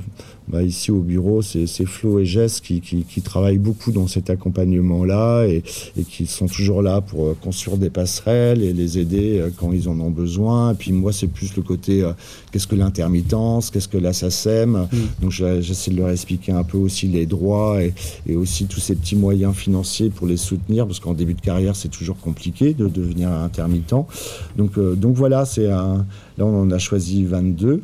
bah, 0.47 0.63
ici 0.63 0.91
au 0.91 0.99
bureau, 0.99 1.41
c'est 1.41 1.67
Flo 1.85 2.19
et 2.19 2.25
Jess 2.25 2.59
qui, 2.59 2.81
qui, 2.81 3.21
travaillent 3.21 3.59
beaucoup 3.59 3.91
dans 3.91 4.07
cet 4.07 4.29
accompagnement-là 4.29 5.45
et, 5.45 5.63
et, 5.97 6.03
qui 6.03 6.25
sont 6.25 6.47
toujours 6.47 6.81
là 6.81 6.99
pour 6.99 7.27
euh, 7.27 7.37
construire 7.39 7.77
des 7.77 7.89
passerelles 7.89 8.63
et 8.63 8.73
les 8.73 8.99
aider 8.99 9.39
euh, 9.39 9.49
quand 9.55 9.71
ils 9.71 9.87
en 9.87 9.99
ont 9.99 10.09
besoin. 10.09 10.71
Et 10.71 10.75
puis 10.75 10.91
moi, 10.91 11.13
c'est 11.13 11.27
plus 11.27 11.55
le 11.55 11.61
côté 11.61 12.03
euh, 12.03 12.11
qu'est-ce 12.51 12.67
que 12.67 12.75
l'intermittence, 12.75 13.69
qu'est-ce 13.69 13.87
que 13.87 13.97
la 13.97 14.13
SACEM. 14.13 14.87
Mm. 14.91 14.97
Donc 15.21 15.31
j'essaie 15.31 15.91
de 15.91 15.97
leur 15.97 16.09
expliquer 16.09 16.51
un 16.51 16.63
peu 16.63 16.77
aussi 16.77 17.07
les 17.07 17.25
droits 17.25 17.81
et, 17.81 17.93
et, 18.27 18.35
aussi 18.35 18.65
tous 18.65 18.79
ces 18.79 18.95
petits 18.95 19.15
moyens 19.15 19.55
financiers 19.55 20.09
pour 20.09 20.27
les 20.27 20.37
soutenir 20.37 20.85
parce 20.85 20.99
qu'en 20.99 21.13
début 21.13 21.35
de 21.35 21.41
carrière, 21.41 21.75
c'est 21.75 21.89
toujours 21.89 22.17
compliqué 22.17 22.73
de 22.73 22.87
devenir 22.87 23.29
intermittent. 23.29 23.95
Donc, 24.57 24.77
donc 24.79 25.15
voilà, 25.15 25.45
c'est 25.45 25.69
un. 25.69 26.05
Là, 26.37 26.45
on 26.45 26.61
en 26.61 26.71
a 26.71 26.77
choisi 26.77 27.23
22 27.25 27.83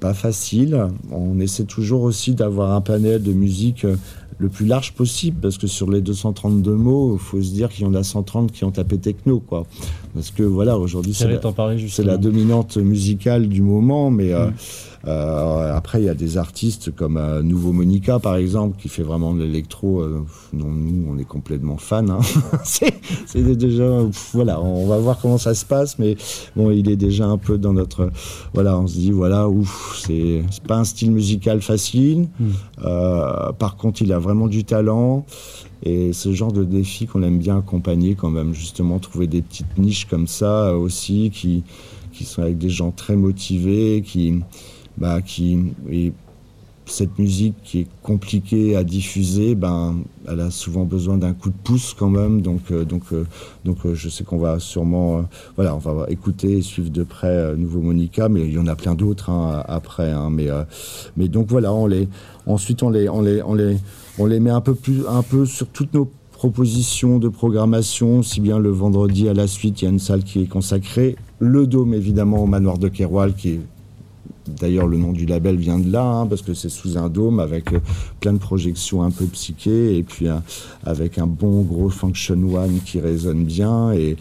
pas 0.00 0.14
facile. 0.14 0.88
On 1.10 1.40
essaie 1.40 1.64
toujours 1.64 2.02
aussi 2.02 2.34
d'avoir 2.34 2.72
un 2.72 2.80
panel 2.80 3.22
de 3.22 3.32
musique 3.32 3.84
euh, 3.84 3.96
le 4.38 4.48
plus 4.48 4.66
large 4.66 4.92
possible, 4.92 5.38
parce 5.40 5.58
que 5.58 5.66
sur 5.66 5.90
les 5.90 6.00
232 6.00 6.72
mots, 6.72 7.14
il 7.14 7.18
faut 7.18 7.42
se 7.42 7.50
dire 7.50 7.70
qu'il 7.70 7.84
y 7.84 7.88
en 7.88 7.94
a 7.94 8.04
130 8.04 8.52
qui 8.52 8.64
ont 8.64 8.70
tapé 8.70 8.96
techno, 8.98 9.40
quoi. 9.40 9.66
Parce 10.14 10.30
que 10.30 10.44
voilà, 10.44 10.78
aujourd'hui, 10.78 11.12
c'est 11.12 11.26
la, 11.26 12.12
la, 12.12 12.16
dominante 12.16 12.76
musicale 12.76 13.48
du 13.48 13.62
moment, 13.62 14.10
mais, 14.10 14.32
euh, 14.32 14.48
mm. 15.04 15.08
après, 15.74 16.00
il 16.00 16.04
y 16.04 16.08
a 16.08 16.14
des 16.14 16.38
artistes 16.38 16.94
comme 16.94 17.20
Nouveau 17.42 17.72
Monica, 17.72 18.18
par 18.18 18.36
exemple, 18.36 18.76
qui 18.80 18.88
fait 18.88 19.02
vraiment 19.02 19.34
de 19.34 19.42
l'électro. 19.42 20.04
dont 20.52 20.70
nous, 20.70 21.06
on 21.10 21.18
est 21.18 21.24
complètement 21.24 21.76
fans. 21.76 22.08
Hein. 22.08 22.20
c'est 22.64 23.56
déjà, 23.56 24.02
voilà, 24.32 24.60
on 24.60 24.86
va 24.86 24.98
voir 24.98 25.18
comment 25.20 25.38
ça 25.38 25.54
se 25.54 25.64
passe, 25.64 25.98
mais 25.98 26.16
bon, 26.56 26.70
il 26.70 26.88
est 26.90 26.96
déjà 26.96 27.26
un 27.26 27.38
peu 27.38 27.58
dans 27.58 27.72
notre, 27.72 28.10
voilà, 28.54 28.78
on 28.78 28.86
se 28.86 28.94
dit, 28.94 29.10
voilà, 29.10 29.48
ouf, 29.48 30.00
c'est 30.04 30.42
pas 30.66 30.76
un 30.76 30.84
style 30.84 31.12
musical 31.12 31.60
facile. 31.60 32.28
Hmm. 32.40 33.52
par 33.58 33.76
contre, 33.76 34.02
il 34.02 34.12
a 34.12 34.18
vraiment 34.18 34.46
du 34.46 34.64
talent. 34.64 35.24
Et 35.84 36.12
ce 36.12 36.32
genre 36.32 36.52
de 36.52 36.64
défi 36.64 37.06
qu'on 37.06 37.22
aime 37.22 37.38
bien 37.38 37.58
accompagner 37.58 38.14
quand 38.14 38.30
même, 38.30 38.52
justement, 38.52 38.98
trouver 38.98 39.26
des 39.26 39.42
petites 39.42 39.78
niches 39.78 40.06
comme 40.06 40.26
ça 40.26 40.76
aussi, 40.76 41.30
qui, 41.32 41.62
qui 42.12 42.24
sont 42.24 42.42
avec 42.42 42.58
des 42.58 42.70
gens 42.70 42.90
très 42.90 43.14
motivés, 43.14 44.02
qui, 44.04 44.40
bah, 44.98 45.22
qui 45.22 45.72
et 45.90 46.12
cette 46.90 47.18
musique 47.18 47.54
qui 47.62 47.80
est 47.80 47.86
compliquée 48.02 48.76
à 48.76 48.82
diffuser, 48.82 49.54
ben, 49.54 49.96
elle 50.26 50.40
a 50.40 50.50
souvent 50.50 50.84
besoin 50.84 51.18
d'un 51.18 51.32
coup 51.32 51.50
de 51.50 51.56
pouce 51.62 51.94
quand 51.96 52.08
même. 52.08 52.40
Donc, 52.40 52.60
euh, 52.70 52.84
donc, 52.84 53.02
euh, 53.12 53.26
donc, 53.64 53.78
euh, 53.84 53.94
je 53.94 54.08
sais 54.08 54.24
qu'on 54.24 54.38
va 54.38 54.58
sûrement, 54.58 55.24
voilà, 55.56 55.74
on 55.74 55.78
va 55.78 56.06
écouter 56.08 56.58
et 56.58 56.62
suivre 56.62 56.90
de 56.90 57.02
près 57.02 57.54
Nouveau 57.56 57.80
Monica, 57.80 58.28
mais 58.28 58.46
il 58.46 58.52
y 58.52 58.58
en 58.58 58.66
a 58.66 58.76
plein 58.76 58.94
d'autres 58.94 59.30
hein, 59.30 59.62
après. 59.68 60.10
Hein, 60.10 60.30
mais, 60.30 60.48
mais 61.16 61.28
donc 61.28 61.48
voilà, 61.48 61.72
on 61.72 61.86
les, 61.86 62.08
ensuite 62.46 62.82
on 62.82 62.90
les, 62.90 63.08
on 63.08 63.20
les, 63.20 63.42
on 63.42 63.54
les 63.54 63.76
on 64.18 64.26
les 64.26 64.40
met 64.40 64.50
un 64.50 64.60
peu, 64.60 64.74
plus, 64.74 65.06
un 65.08 65.22
peu 65.22 65.46
sur 65.46 65.68
toutes 65.68 65.94
nos 65.94 66.10
propositions 66.32 67.18
de 67.18 67.28
programmation, 67.28 68.22
si 68.22 68.40
bien 68.40 68.58
le 68.58 68.70
vendredi 68.70 69.28
à 69.28 69.34
la 69.34 69.46
suite, 69.46 69.80
il 69.80 69.84
y 69.84 69.88
a 69.88 69.90
une 69.90 69.98
salle 69.98 70.24
qui 70.24 70.42
est 70.42 70.46
consacrée. 70.46 71.16
Le 71.38 71.66
Dôme, 71.66 71.94
évidemment, 71.94 72.42
au 72.42 72.46
manoir 72.46 72.78
de 72.78 72.88
Keroual, 72.88 73.34
qui 73.34 73.50
est 73.50 73.60
D'ailleurs, 74.48 74.86
le 74.86 74.96
nom 74.96 75.12
du 75.12 75.26
label 75.26 75.56
vient 75.56 75.78
de 75.78 75.90
là, 75.90 76.04
hein, 76.04 76.26
parce 76.26 76.42
que 76.42 76.54
c'est 76.54 76.68
sous 76.68 76.98
un 76.98 77.08
dôme 77.08 77.40
avec 77.40 77.72
euh, 77.72 77.80
plein 78.20 78.32
de 78.32 78.38
projections 78.38 79.02
un 79.02 79.10
peu 79.10 79.26
psychées, 79.26 79.96
et 79.96 80.02
puis 80.02 80.26
avec 80.84 81.18
un 81.18 81.26
bon 81.26 81.62
gros 81.62 81.90
Function 81.90 82.38
One 82.54 82.80
qui 82.84 83.00
résonne 83.00 83.44
bien. 83.44 83.92
Et, 83.92 84.16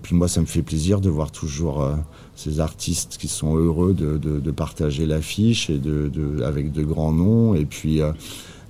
puis 0.00 0.14
moi, 0.14 0.28
ça 0.28 0.40
me 0.40 0.46
fait 0.46 0.62
plaisir 0.62 1.00
de 1.00 1.10
voir 1.10 1.30
toujours 1.30 1.82
euh, 1.82 1.94
ces 2.34 2.60
artistes 2.60 3.18
qui 3.18 3.28
sont 3.28 3.56
heureux 3.56 3.92
de, 3.92 4.16
de, 4.16 4.50
partager 4.50 5.04
l'affiche 5.04 5.68
et 5.68 5.78
de, 5.78 6.42
avec 6.44 6.72
de 6.72 6.82
grands 6.82 7.12
noms. 7.12 7.54
Et 7.54 7.64
puis. 7.64 8.00
Euh, 8.00 8.12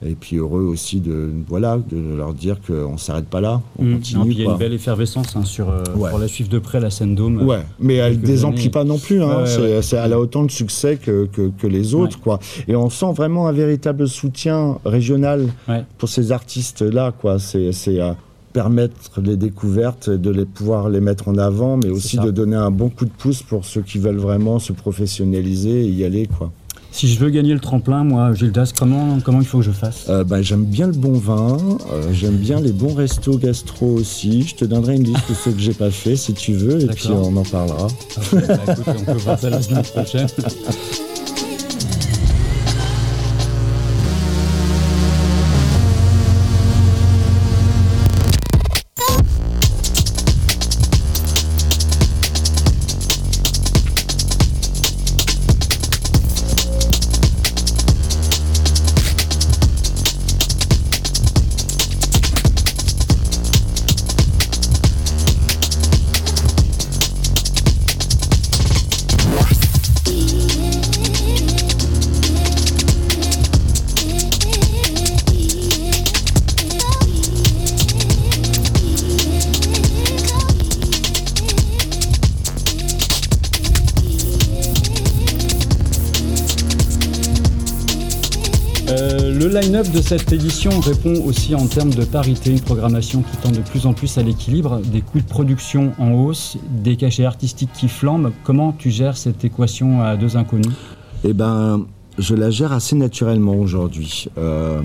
et 0.04 0.14
puis 0.14 0.36
heureux 0.36 0.62
aussi 0.62 1.00
de, 1.00 1.30
voilà, 1.48 1.78
de 1.90 2.16
leur 2.16 2.34
dire 2.34 2.56
qu'on 2.66 2.92
ne 2.92 2.98
s'arrête 2.98 3.26
pas 3.26 3.40
là, 3.40 3.60
on 3.78 3.84
mmh. 3.84 3.92
continue. 3.94 4.32
il 4.32 4.40
y 4.40 4.46
a 4.46 4.50
une 4.50 4.58
belle 4.58 4.72
effervescence 4.72 5.36
hein, 5.36 5.44
sur, 5.44 5.70
euh, 5.70 5.82
pour 5.84 6.18
la 6.18 6.28
suivre 6.28 6.50
de 6.50 6.58
près, 6.58 6.80
la 6.80 6.90
scène 6.90 7.14
Dôme. 7.14 7.42
Ouais, 7.42 7.64
mais 7.78 7.96
elle 7.96 8.20
ne 8.20 8.26
désemplit 8.26 8.70
pas 8.70 8.84
non 8.84 8.98
plus. 8.98 9.22
Hein. 9.22 9.44
c'est, 9.46 9.96
elle 9.96 10.12
a 10.12 10.18
autant 10.18 10.44
de 10.44 10.50
succès 10.50 10.96
que, 10.96 11.26
que, 11.26 11.66
les 11.66 11.94
autres. 11.94 12.20
Quoi. 12.20 12.38
Et 12.68 12.76
on 12.76 12.90
sent 12.90 13.12
vraiment 13.14 13.48
un 13.48 13.52
véritable 13.52 14.08
soutien 14.08 14.78
régional 14.84 15.48
pour 15.98 16.08
ces 16.08 16.32
artistes-là. 16.32 17.12
Quoi. 17.12 17.38
C'est, 17.38 17.72
c'est 17.72 18.00
à 18.00 18.16
permettre 18.52 19.20
les 19.20 19.36
découvertes, 19.36 20.10
de 20.10 20.30
les 20.30 20.44
pouvoir 20.44 20.88
les 20.88 21.00
mettre 21.00 21.28
en 21.28 21.38
avant, 21.38 21.76
mais 21.76 21.88
aussi 21.88 22.18
de 22.18 22.30
donner 22.30 22.56
un 22.56 22.70
bon 22.70 22.90
coup 22.90 23.04
de 23.04 23.10
pouce 23.10 23.42
pour 23.42 23.64
ceux 23.64 23.82
qui 23.82 23.98
veulent 23.98 24.16
vraiment 24.16 24.58
se 24.58 24.72
professionnaliser 24.72 25.84
et 25.84 25.88
y 25.88 26.04
aller. 26.04 26.26
Quoi. 26.26 26.52
Si 26.92 27.08
je 27.08 27.18
veux 27.18 27.30
gagner 27.30 27.54
le 27.54 27.58
tremplin, 27.60 28.04
moi, 28.04 28.34
Gildas, 28.34 28.72
comment, 28.78 29.18
comment 29.24 29.40
il 29.40 29.46
faut 29.46 29.58
que 29.58 29.64
je 29.64 29.70
fasse? 29.70 30.04
Euh, 30.10 30.24
bah, 30.24 30.42
J'aime 30.42 30.64
bien 30.64 30.86
le 30.86 30.92
bon 30.92 31.14
vin, 31.14 31.56
euh, 31.90 32.12
j'aime 32.12 32.36
bien 32.36 32.60
les 32.60 32.70
bons 32.70 32.94
restos 32.94 33.38
gastro 33.38 33.86
aussi. 33.86 34.42
Je 34.42 34.54
te 34.56 34.64
donnerai 34.66 34.96
une 34.96 35.04
liste 35.04 35.28
de 35.28 35.34
ceux 35.34 35.52
que 35.52 35.58
j'ai 35.60 35.72
pas 35.72 35.90
fait 35.90 36.16
si 36.16 36.34
tu 36.34 36.52
veux, 36.52 36.82
et 36.82 36.86
puis 36.88 37.08
on 37.08 37.34
en 37.36 37.42
parlera. 37.44 37.88
bah, 38.32 38.38
écoute, 38.68 38.84
on 39.00 39.04
peut 39.04 39.12
voir 39.18 39.38
ça 39.38 39.48
la 39.50 39.62
semaine 39.62 39.82
prochaine. 39.82 40.26
de 89.48 90.00
cette 90.00 90.32
édition 90.32 90.70
répond 90.78 91.14
aussi 91.24 91.56
en 91.56 91.66
termes 91.66 91.90
de 91.90 92.04
parité, 92.04 92.52
une 92.52 92.60
programmation 92.60 93.22
qui 93.22 93.36
tend 93.38 93.50
de 93.50 93.58
plus 93.58 93.86
en 93.86 93.92
plus 93.92 94.16
à 94.16 94.22
l'équilibre, 94.22 94.80
des 94.80 95.00
coûts 95.00 95.18
de 95.18 95.26
production 95.26 95.92
en 95.98 96.12
hausse, 96.12 96.58
des 96.70 96.94
cachets 96.94 97.24
artistiques 97.24 97.72
qui 97.72 97.88
flambent. 97.88 98.30
Comment 98.44 98.72
tu 98.72 98.90
gères 98.90 99.16
cette 99.16 99.44
équation 99.44 100.00
à 100.00 100.16
deux 100.16 100.36
inconnus? 100.36 100.72
Eh 101.24 101.32
ben, 101.32 101.86
je 102.18 102.36
la 102.36 102.50
gère 102.50 102.72
assez 102.72 102.94
naturellement 102.94 103.56
aujourd'hui. 103.56 104.28
Euh, 104.38 104.80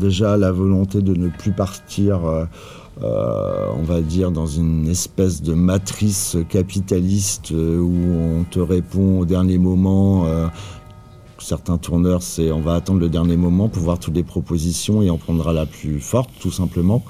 déjà, 0.00 0.36
la 0.36 0.52
volonté 0.52 1.02
de 1.02 1.14
ne 1.14 1.28
plus 1.28 1.52
partir. 1.52 2.24
Euh, 2.24 2.44
euh, 3.02 3.66
on 3.78 3.82
va 3.82 4.00
dire, 4.00 4.30
dans 4.30 4.46
une 4.46 4.88
espèce 4.88 5.42
de 5.42 5.52
matrice 5.52 6.38
capitaliste 6.48 7.50
où 7.50 7.92
on 7.92 8.44
te 8.44 8.58
répond 8.58 9.18
au 9.18 9.26
dernier 9.26 9.58
moment 9.58 10.24
certains 11.46 11.78
tourneurs, 11.78 12.22
c'est 12.22 12.50
on 12.50 12.60
va 12.60 12.74
attendre 12.74 12.98
le 12.98 13.08
dernier 13.08 13.36
moment 13.36 13.68
pour 13.68 13.82
voir 13.82 14.00
toutes 14.00 14.16
les 14.16 14.24
propositions 14.24 15.00
et 15.02 15.10
on 15.10 15.16
prendra 15.16 15.52
la 15.52 15.64
plus 15.64 16.00
forte, 16.00 16.30
tout 16.40 16.50
simplement. 16.50 17.04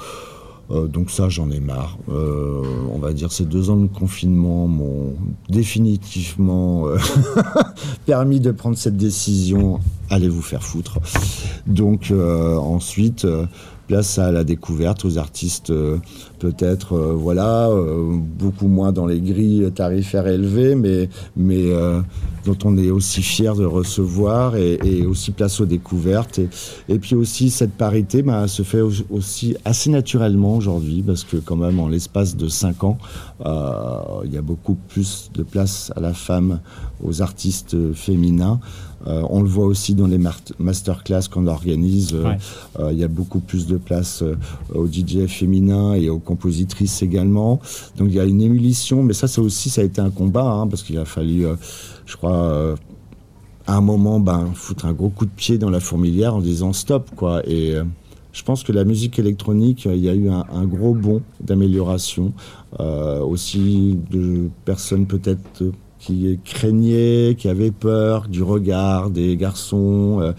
Euh, 0.70 0.88
donc 0.88 1.11
ça, 1.11 1.31
j'en 1.31 1.51
ai 1.51 1.61
marre. 1.61 1.96
Euh, 2.11 2.62
on 2.92 2.99
va 2.99 3.14
dire 3.14 3.33
ces 3.33 3.46
deux 3.46 3.70
ans 3.70 3.77
de 3.77 3.87
confinement 3.87 4.66
m'ont 4.66 5.14
définitivement 5.49 6.87
euh, 6.87 6.99
permis 8.07 8.40
de 8.40 8.51
prendre 8.51 8.77
cette 8.77 8.99
décision. 8.99 9.81
Allez 10.11 10.29
vous 10.29 10.42
faire 10.42 10.62
foutre. 10.62 10.99
Donc 11.66 12.12
ensuite, 12.12 13.27
place 13.88 14.18
à 14.18 14.31
la 14.33 14.44
découverte, 14.44 15.05
aux 15.05 15.16
artistes 15.18 15.72
peut-être, 16.38 16.96
voilà, 16.96 17.70
beaucoup 18.38 18.68
moins 18.68 18.92
dans 18.92 19.07
les 19.07 19.20
grilles 19.20 19.72
tarifaires 19.75 20.29
élevées, 20.29 20.77
mais, 20.77 21.09
mais 21.37 21.72
dont 22.47 22.57
on 22.65 22.79
est 22.79 22.91
aussi 22.91 23.23
fier 23.23 23.55
de 23.55 23.65
recevoir 23.65 24.57
et, 24.57 25.05
aussi 25.05 25.33
place 25.33 25.61
aux 25.61 25.67
découvertes. 25.67 26.41
Et, 26.89 26.99
puis 26.99 27.15
aussi 27.15 27.51
cette 27.51 27.73
parité 27.73 28.23
bah, 28.23 28.49
se 28.49 28.63
fait 28.63 28.81
aussi 28.81 29.57
assez 29.65 29.91
naturellement 29.91 30.57
aujourd'hui 30.57 31.03
parce 31.07 31.25
que 31.25 31.37
quand 31.37 31.57
même 31.57 31.81
en 31.81 31.89
l'espace 31.89 32.37
de 32.37 32.49
cinq 32.49 32.85
ans, 32.85 32.99
euh, 33.45 33.99
il 34.25 34.33
y 34.33 34.39
a 34.39 34.43
beaucoup 34.43 34.77
plus 34.89 35.31
de 35.35 35.43
place 35.43 35.93
à 35.97 36.01
la 36.01 36.15
femme, 36.15 36.61
aux 37.03 37.21
artistes 37.23 37.77
féminins. 37.95 38.61
Euh, 39.07 39.23
on 39.31 39.42
le 39.42 39.49
voit 39.49 39.66
aussi 39.66 39.95
dans 39.95 40.07
les 40.07 40.19
masterclass 40.59 41.29
qu'on 41.31 41.47
organise. 41.47 42.14
Euh, 42.14 42.92
il 42.92 42.99
y 42.99 43.05
a 43.05 43.09
beaucoup 43.09 43.40
plus 43.40 43.66
de 43.66 43.77
place 43.77 44.25
aux 44.75 44.87
DJ 44.87 45.27
féminins 45.27 45.95
et 45.95 46.09
aux 46.09 46.19
compositrices 46.19 47.03
également. 47.03 47.61
Donc 47.97 48.09
il 48.09 48.14
y 48.14 48.21
a 48.21 48.25
une 48.25 48.42
émulsion, 48.42 49.03
mais 49.03 49.12
ça, 49.12 49.29
ça 49.29 49.40
aussi, 49.40 49.71
ça 49.71 49.83
a 49.83 49.85
été 49.85 50.01
un 50.01 50.11
combat 50.11 50.51
hein, 50.51 50.66
parce 50.66 50.83
qu'il 50.83 50.99
a 50.99 51.05
fallu 51.05 51.47
je 52.07 52.16
crois, 52.16 52.45
euh, 52.45 52.77
à 53.66 53.77
un 53.77 53.81
moment, 53.81 54.21
ben, 54.21 54.53
foutre 54.55 54.87
un 54.87 54.92
gros 54.92 55.11
coup 55.11 55.27
de 55.27 55.31
pied 55.31 55.59
dans 55.59 55.71
la 55.71 55.81
fourmilière 55.81 56.35
en 56.35 56.40
disant 56.40 56.73
stop, 56.73 57.11
quoi. 57.16 57.42
Et 57.47 57.75
euh, 57.75 57.85
je 58.33 58.42
pense 58.45 58.62
que 58.62 58.73
la 58.73 58.85
musique 58.85 59.19
électronique, 59.19 59.87
il 59.87 60.01
y 60.01 60.09
a 60.09 60.14
eu 60.14 60.31
un, 60.31 60.64
gros 60.64 60.95
bond 60.95 61.23
d'amélioration, 61.40 62.33
euh, 62.81 63.21
aussi 63.21 63.99
de 64.11 64.49
personnes 64.64 65.07
peut-être 65.07 65.64
qui 66.07 66.38
craignaient, 66.45 67.35
qui 67.37 67.49
avaient 67.49 67.73
peur 67.73 68.29
du 68.29 68.42
regard 68.42 69.11
des 69.11 69.37
garçons. 69.37 70.19
Euh, 70.21 70.33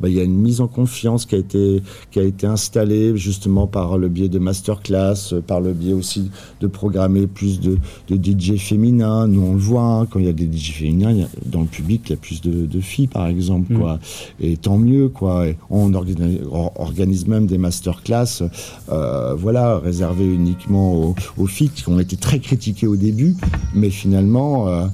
bah, 0.00 0.08
il 0.08 0.14
y 0.14 0.20
a 0.20 0.24
une 0.24 0.36
mise 0.36 0.60
en 0.60 0.66
confiance 0.66 1.26
qui 1.26 1.36
a 1.36 1.38
été, 1.38 1.80
qui 2.10 2.18
a 2.18 2.24
été 2.24 2.46
installée 2.46 3.16
justement 3.16 3.68
par 3.68 3.98
le 3.98 4.08
biais 4.08 4.28
de 4.28 4.40
masterclass, 4.40 5.34
par 5.46 5.60
le 5.60 5.72
biais 5.72 5.92
aussi 5.92 6.32
de 6.60 6.66
programmer 6.66 7.28
plus 7.28 7.60
de, 7.60 7.78
de 8.08 8.16
DJ 8.16 8.56
féminins. 8.56 9.28
Nous, 9.28 9.42
on 9.42 9.52
le 9.52 9.60
voit, 9.60 9.82
hein, 9.82 10.06
quand 10.06 10.18
il 10.18 10.24
y 10.24 10.28
a 10.28 10.32
des 10.32 10.50
DJ 10.50 10.72
féminins, 10.72 11.28
dans 11.46 11.60
le 11.60 11.66
public, 11.66 12.02
il 12.06 12.10
y 12.10 12.14
a 12.14 12.16
plus 12.16 12.40
de, 12.40 12.80
filles, 12.80 13.06
par 13.06 13.28
exemple. 13.28 13.72
Mm. 13.72 13.78
Quoi. 13.78 14.00
Et 14.40 14.56
tant 14.56 14.78
mieux, 14.78 15.08
quoi. 15.08 15.46
on 15.70 15.94
organise, 15.94 17.28
même 17.28 17.46
des 17.46 17.58
masterclass, 17.58 18.42
euh, 18.90 19.34
voilà, 19.34 19.78
réservées 19.78 20.26
uniquement 20.26 21.14
aux, 21.36 21.46
filles 21.46 21.70
qui 21.70 21.88
ont 21.88 22.00
été 22.00 22.16
très 22.16 22.40
critiquées 22.40 22.88
au 22.88 22.96
début, 22.96 23.36
mais 23.72 23.90
finalement... 23.90 24.66
Euh, 24.66 24.86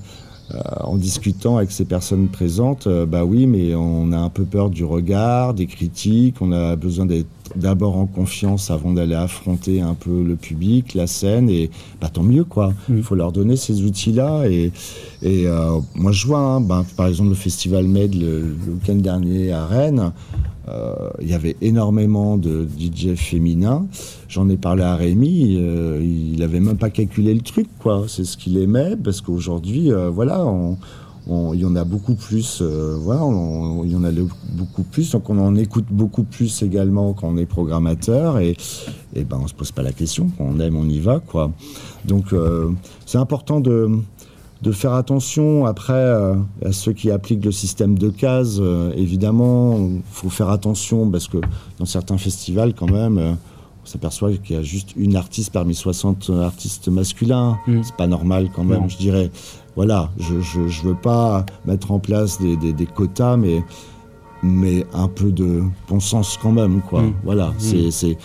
en 0.80 0.96
discutant 0.96 1.58
avec 1.58 1.70
ces 1.70 1.84
personnes 1.84 2.28
présentes, 2.28 2.88
bah 2.88 3.24
oui, 3.24 3.46
mais 3.46 3.74
on 3.74 4.12
a 4.12 4.18
un 4.18 4.30
peu 4.30 4.44
peur 4.44 4.70
du 4.70 4.84
regard, 4.84 5.52
des 5.52 5.66
critiques, 5.66 6.36
on 6.40 6.52
a 6.52 6.74
besoin 6.74 7.06
d'être 7.06 7.28
d'abord 7.56 7.96
en 7.96 8.06
confiance 8.06 8.70
avant 8.70 8.92
d'aller 8.92 9.14
affronter 9.14 9.80
un 9.80 9.94
peu 9.94 10.22
le 10.22 10.36
public, 10.36 10.94
la 10.94 11.06
scène, 11.06 11.48
et 11.48 11.70
bah, 12.00 12.08
tant 12.08 12.22
mieux 12.22 12.44
quoi. 12.44 12.72
Mm. 12.88 12.96
Il 12.96 13.02
faut 13.02 13.14
leur 13.14 13.32
donner 13.32 13.56
ces 13.56 13.82
outils-là. 13.82 14.48
Et, 14.48 14.72
et 15.22 15.46
euh, 15.46 15.78
moi 15.94 16.12
je 16.12 16.26
vois, 16.26 16.40
hein, 16.40 16.60
bah, 16.60 16.84
par 16.96 17.06
exemple 17.06 17.30
le 17.30 17.34
Festival 17.34 17.86
Med 17.86 18.14
le, 18.14 18.56
week-end 18.68 18.96
dernier 18.96 19.52
à 19.52 19.66
Rennes, 19.66 20.00
euh, 20.00 20.10
il 21.20 21.28
y 21.28 21.34
avait 21.34 21.56
énormément 21.60 22.36
de 22.36 22.66
DJ 22.78 23.14
féminins. 23.14 23.86
J'en 24.28 24.48
ai 24.48 24.56
parlé 24.56 24.82
à 24.82 24.94
Rémi, 24.96 25.56
euh, 25.58 26.00
il 26.02 26.42
avait 26.42 26.60
même 26.60 26.76
pas 26.76 26.90
calculé 26.90 27.34
le 27.34 27.40
truc 27.40 27.66
quoi. 27.78 28.04
C'est 28.08 28.24
ce 28.24 28.36
qu'il 28.36 28.58
aimait 28.58 28.96
parce 28.96 29.20
qu'aujourd'hui, 29.20 29.90
voilà, 30.12 30.44
on 30.44 30.76
il 31.52 31.60
y 31.60 31.64
en 31.64 31.76
a 31.76 31.84
beaucoup 31.84 32.14
plus, 32.14 32.60
euh, 32.62 32.96
voilà, 32.98 33.20
il 33.84 33.90
y 33.90 33.96
en 33.96 34.04
a 34.04 34.10
beaucoup 34.52 34.82
plus, 34.82 35.12
donc 35.12 35.28
on 35.28 35.38
en 35.38 35.56
écoute 35.56 35.84
beaucoup 35.90 36.22
plus 36.22 36.62
également 36.62 37.12
quand 37.12 37.28
on 37.28 37.36
est 37.36 37.46
programmateur 37.46 38.38
et, 38.38 38.56
et 39.14 39.24
ben 39.24 39.38
on 39.42 39.46
se 39.46 39.54
pose 39.54 39.70
pas 39.70 39.82
la 39.82 39.92
question, 39.92 40.30
quand 40.38 40.44
on 40.44 40.58
aime, 40.60 40.76
on 40.76 40.88
y 40.88 41.00
va, 41.00 41.20
quoi. 41.20 41.50
Donc 42.06 42.32
euh, 42.32 42.70
c'est 43.04 43.18
important 43.18 43.60
de, 43.60 43.90
de 44.62 44.72
faire 44.72 44.92
attention 44.92 45.66
après 45.66 45.92
euh, 45.92 46.34
à 46.64 46.72
ceux 46.72 46.92
qui 46.92 47.10
appliquent 47.10 47.44
le 47.44 47.52
système 47.52 47.98
de 47.98 48.08
cases. 48.08 48.60
évidemment, 48.96 49.78
il 49.78 50.02
faut 50.10 50.30
faire 50.30 50.50
attention 50.50 51.08
parce 51.10 51.28
que 51.28 51.38
dans 51.78 51.86
certains 51.86 52.18
festivals, 52.18 52.74
quand 52.74 52.90
même, 52.90 53.18
on 53.18 53.86
s'aperçoit 53.86 54.32
qu'il 54.32 54.56
y 54.56 54.58
a 54.58 54.62
juste 54.62 54.94
une 54.96 55.16
artiste 55.16 55.52
parmi 55.52 55.74
60 55.74 56.30
artistes 56.42 56.88
masculins. 56.88 57.58
Mmh. 57.66 57.80
C'est 57.84 57.96
pas 57.96 58.06
normal 58.06 58.50
quand 58.54 58.64
même, 58.64 58.90
je 58.90 58.96
dirais 58.96 59.30
voilà, 59.78 60.10
je 60.18 60.34
ne 60.34 60.88
veux 60.88 60.96
pas 60.96 61.46
mettre 61.64 61.92
en 61.92 62.00
place 62.00 62.40
des, 62.40 62.86
quotas, 62.86 63.36
mais, 63.36 63.62
mais 64.42 64.84
un 64.92 65.06
peu 65.06 65.30
de 65.30 65.62
bon 65.88 66.00
sens 66.00 66.36
quand 66.42 66.50
même. 66.50 66.80
Quoi. 66.80 67.02
Mm. 67.02 67.14
Voilà, 67.22 67.50
mm. 67.50 67.90
c'est 67.90 68.18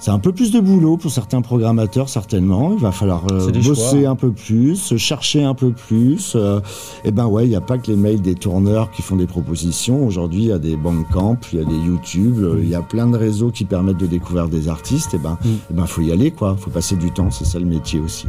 c'est 0.00 0.10
un 0.10 0.18
peu 0.18 0.32
plus 0.32 0.50
de 0.50 0.60
boulot 0.60 0.96
pour 0.96 1.10
certains 1.10 1.42
programmateurs, 1.42 2.08
certainement. 2.08 2.72
Il 2.72 2.80
va 2.80 2.90
falloir 2.90 3.24
euh, 3.30 3.52
bosser 3.62 4.06
un 4.06 4.16
peu 4.16 4.32
plus, 4.32 4.96
chercher 4.96 5.44
un 5.44 5.54
peu 5.54 5.72
plus. 5.72 6.34
et 6.34 6.38
euh, 6.38 6.60
eh 7.04 7.10
ben 7.10 7.26
ouais, 7.26 7.44
il 7.44 7.50
n'y 7.50 7.56
a 7.56 7.60
pas 7.60 7.76
que 7.76 7.88
les 7.90 7.96
mails 7.96 8.22
des 8.22 8.34
tourneurs 8.34 8.90
qui 8.90 9.02
font 9.02 9.16
des 9.16 9.26
propositions. 9.26 10.06
Aujourd'hui, 10.06 10.44
il 10.44 10.48
y 10.48 10.52
a 10.52 10.58
des 10.58 10.76
Bandcamp, 10.76 11.38
il 11.52 11.58
y 11.58 11.62
a 11.62 11.64
des 11.66 11.76
YouTube, 11.76 12.42
il 12.58 12.68
y 12.68 12.74
a 12.74 12.80
plein 12.80 13.08
de 13.08 13.16
réseaux 13.16 13.50
qui 13.50 13.66
permettent 13.66 13.98
de 13.98 14.06
découvrir 14.06 14.48
des 14.48 14.68
artistes. 14.68 15.12
Et 15.12 15.18
eh 15.20 15.22
ben, 15.22 15.38
il 15.44 15.50
mm. 15.50 15.58
eh 15.70 15.74
ben, 15.74 15.86
faut 15.86 16.00
y 16.00 16.12
aller, 16.12 16.30
quoi. 16.30 16.56
Faut 16.58 16.70
passer 16.70 16.96
du 16.96 17.10
temps. 17.10 17.30
C'est 17.30 17.44
ça 17.44 17.58
le 17.58 17.66
métier 17.66 18.00
aussi. 18.00 18.26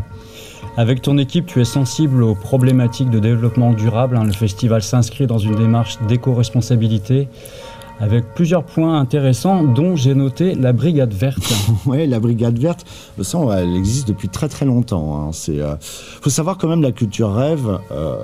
Avec 0.77 1.01
ton 1.01 1.17
équipe, 1.17 1.47
tu 1.47 1.60
es 1.60 1.65
sensible 1.65 2.23
aux 2.23 2.36
problématiques 2.36 3.10
de 3.10 3.19
développement 3.19 3.73
durable. 3.73 4.15
Hein. 4.15 4.23
Le 4.23 4.31
festival 4.31 4.81
s'inscrit 4.81 5.27
dans 5.27 5.38
une 5.38 5.55
démarche 5.55 5.97
d'éco-responsabilité 6.07 7.27
avec 8.01 8.33
plusieurs 8.33 8.65
points 8.65 8.99
intéressants, 8.99 9.63
dont 9.63 9.95
j'ai 9.95 10.15
noté 10.15 10.55
la 10.55 10.73
brigade 10.73 11.13
verte. 11.13 11.53
oui, 11.85 12.07
la 12.07 12.19
brigade 12.19 12.57
verte, 12.57 12.85
ça, 13.21 13.39
elle 13.57 13.75
existe 13.75 14.07
depuis 14.07 14.27
très 14.27 14.49
très 14.49 14.65
longtemps. 14.65 15.31
Il 15.47 15.61
hein. 15.61 15.63
euh, 15.63 15.75
faut 15.79 16.29
savoir 16.29 16.57
quand 16.57 16.67
même 16.67 16.81
la 16.81 16.91
culture 16.91 17.33
rêve, 17.33 17.79
euh, 17.91 18.15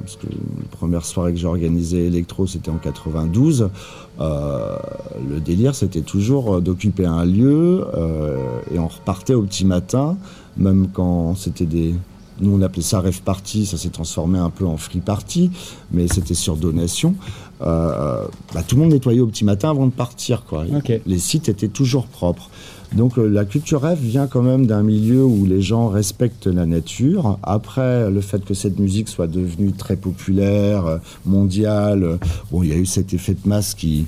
parce 0.00 0.16
que 0.16 0.26
la 0.26 0.68
première 0.70 1.04
soirée 1.04 1.32
que 1.32 1.38
j'ai 1.38 1.46
organisée 1.46 2.06
électro, 2.06 2.46
c'était 2.46 2.70
en 2.70 2.78
92. 2.78 3.68
Euh, 4.18 4.76
le 5.28 5.40
délire, 5.40 5.74
c'était 5.74 6.00
toujours 6.00 6.60
d'occuper 6.60 7.04
un 7.04 7.24
lieu 7.24 7.86
et 8.72 8.78
on 8.78 8.88
repartait 8.88 9.34
au 9.34 9.42
petit 9.42 9.66
matin 9.66 10.16
même 10.56 10.88
quand 10.92 11.34
c'était 11.34 11.66
des... 11.66 11.94
Nous, 12.38 12.54
on 12.54 12.60
appelait 12.60 12.82
ça 12.82 13.00
rêve 13.00 13.22
party, 13.22 13.64
ça 13.64 13.78
s'est 13.78 13.88
transformé 13.88 14.38
un 14.38 14.50
peu 14.50 14.66
en 14.66 14.76
free 14.76 15.00
party, 15.00 15.50
mais 15.90 16.06
c'était 16.06 16.34
sur 16.34 16.56
donation. 16.56 17.14
Euh, 17.62 18.24
bah, 18.54 18.62
tout 18.66 18.76
le 18.76 18.82
monde 18.82 18.92
nettoyait 18.92 19.20
au 19.20 19.26
petit 19.26 19.44
matin 19.44 19.70
avant 19.70 19.86
de 19.86 19.92
partir. 19.92 20.44
Quoi. 20.44 20.64
Les 21.06 21.18
sites 21.18 21.48
étaient 21.48 21.68
toujours 21.68 22.06
propres. 22.06 22.50
Donc 22.92 23.18
euh, 23.18 23.26
la 23.26 23.44
culture 23.44 23.82
rêve 23.82 23.98
vient 23.98 24.26
quand 24.26 24.42
même 24.42 24.66
d'un 24.66 24.82
milieu 24.82 25.24
où 25.24 25.44
les 25.44 25.60
gens 25.60 25.88
respectent 25.88 26.46
la 26.46 26.66
nature. 26.66 27.38
Après, 27.42 28.10
le 28.10 28.20
fait 28.20 28.44
que 28.44 28.54
cette 28.54 28.78
musique 28.78 29.08
soit 29.08 29.26
devenue 29.26 29.72
très 29.72 29.96
populaire, 29.96 30.86
euh, 30.86 30.98
mondiale, 31.24 32.18
bon, 32.50 32.62
il 32.62 32.68
y 32.68 32.72
a 32.72 32.76
eu 32.76 32.86
cet 32.86 33.12
effet 33.12 33.34
de 33.34 33.48
masse 33.48 33.74
qui, 33.74 34.06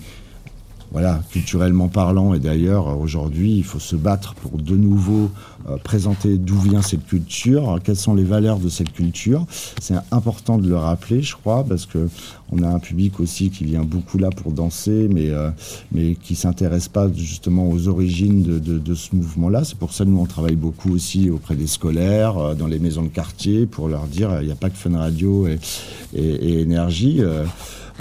voilà, 0.90 1.20
culturellement 1.30 1.88
parlant, 1.88 2.32
et 2.32 2.38
d'ailleurs 2.38 2.98
aujourd'hui, 2.98 3.56
il 3.56 3.64
faut 3.64 3.78
se 3.78 3.94
battre 3.94 4.34
pour 4.34 4.52
de 4.58 4.74
nouveau 4.74 5.30
euh, 5.68 5.76
présenter 5.76 6.38
d'où 6.38 6.58
vient 6.58 6.80
cette 6.80 7.06
culture, 7.06 7.78
quelles 7.84 7.96
sont 7.96 8.14
les 8.14 8.24
valeurs 8.24 8.58
de 8.58 8.70
cette 8.70 8.92
culture. 8.92 9.44
C'est 9.80 9.96
important 10.10 10.56
de 10.56 10.68
le 10.68 10.76
rappeler, 10.76 11.20
je 11.20 11.36
crois, 11.36 11.64
parce 11.64 11.84
que 11.84 12.08
on 12.50 12.62
a 12.62 12.68
un 12.68 12.78
public 12.78 13.20
aussi 13.20 13.50
qui 13.50 13.64
vient 13.64 13.82
beaucoup 13.82 14.16
là 14.16 14.30
pour 14.30 14.52
danser, 14.52 15.08
mais 15.12 15.28
euh, 15.28 15.50
mais 15.92 16.14
qui 16.14 16.34
s'intéresse 16.34 16.88
pas 16.88 17.12
justement 17.12 17.68
aux 17.68 17.88
origines 17.88 18.42
de, 18.42 18.58
de, 18.58 18.94
ce 18.94 19.14
mouvement-là. 19.14 19.64
C'est 19.64 19.76
pour 19.76 19.92
ça 19.92 20.04
que 20.04 20.10
nous 20.10 20.20
on 20.20 20.26
travaille 20.26 20.56
beaucoup 20.56 20.92
aussi 20.94 21.28
auprès 21.28 21.54
des 21.54 21.66
scolaires, 21.66 22.38
euh, 22.38 22.54
dans 22.54 22.66
les 22.66 22.78
maisons 22.78 23.02
de 23.02 23.08
quartier, 23.08 23.66
pour 23.66 23.88
leur 23.88 24.06
dire 24.06 24.38
il 24.40 24.46
n'y 24.46 24.52
a 24.52 24.56
pas 24.56 24.70
que 24.70 24.76
Fun 24.76 24.96
Radio 24.96 25.46
et, 25.46 25.58
et, 26.14 26.60
Énergie. 26.60 27.20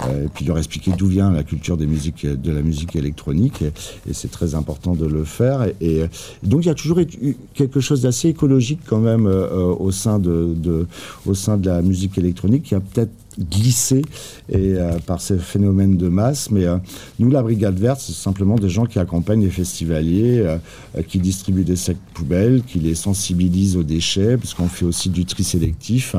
Euh, 0.06 0.26
et 0.26 0.28
puis 0.28 0.44
leur 0.44 0.58
expliquer 0.58 0.92
d'où 0.96 1.06
vient 1.06 1.30
la 1.32 1.42
culture 1.42 1.76
des 1.76 1.86
musiques, 1.86 2.26
de 2.26 2.52
la 2.52 2.62
musique 2.62 2.96
électronique. 2.96 3.62
Et, 3.62 4.12
c'est 4.12 4.30
très 4.30 4.54
important 4.54 4.94
de 4.94 5.06
le 5.06 5.24
faire. 5.24 5.66
Et, 5.80 6.02
donc 6.42 6.64
il 6.64 6.68
y 6.68 6.70
a 6.70 6.74
toujours 6.74 6.98
eu 7.00 7.36
quelque 7.54 7.80
chose 7.80 8.02
d'assez 8.02 8.28
écologique 8.28 8.80
quand 8.86 9.00
même 9.00 9.26
euh, 9.26 9.74
au, 9.74 9.90
sein 9.90 10.18
de, 10.18 10.54
de, 10.56 10.86
au 11.26 11.34
sein 11.34 11.56
de 11.56 11.66
la 11.66 11.82
musique 11.82 12.18
électronique 12.18 12.64
qui 12.64 12.74
a 12.74 12.80
peut-être 12.80 13.10
glissé 13.38 14.02
et, 14.50 14.74
euh, 14.74 14.98
par 15.06 15.20
ces 15.20 15.38
phénomènes 15.38 15.96
de 15.96 16.08
masse. 16.08 16.50
Mais 16.50 16.64
euh, 16.64 16.78
nous, 17.18 17.30
la 17.30 17.42
Brigade 17.42 17.78
Verte, 17.78 18.00
c'est 18.00 18.12
simplement 18.12 18.56
des 18.56 18.68
gens 18.68 18.86
qui 18.86 18.98
accompagnent 18.98 19.42
les 19.42 19.50
festivaliers, 19.50 20.40
euh, 20.40 20.58
qui 21.06 21.18
distribuent 21.18 21.64
des 21.64 21.76
sacs 21.76 21.96
poubelles, 22.14 22.62
qui 22.66 22.78
les 22.80 22.94
sensibilisent 22.94 23.76
aux 23.76 23.82
déchets, 23.82 24.36
puisqu'on 24.36 24.68
fait 24.68 24.84
aussi 24.84 25.08
du 25.10 25.24
tri 25.24 25.44
sélectif, 25.44 26.16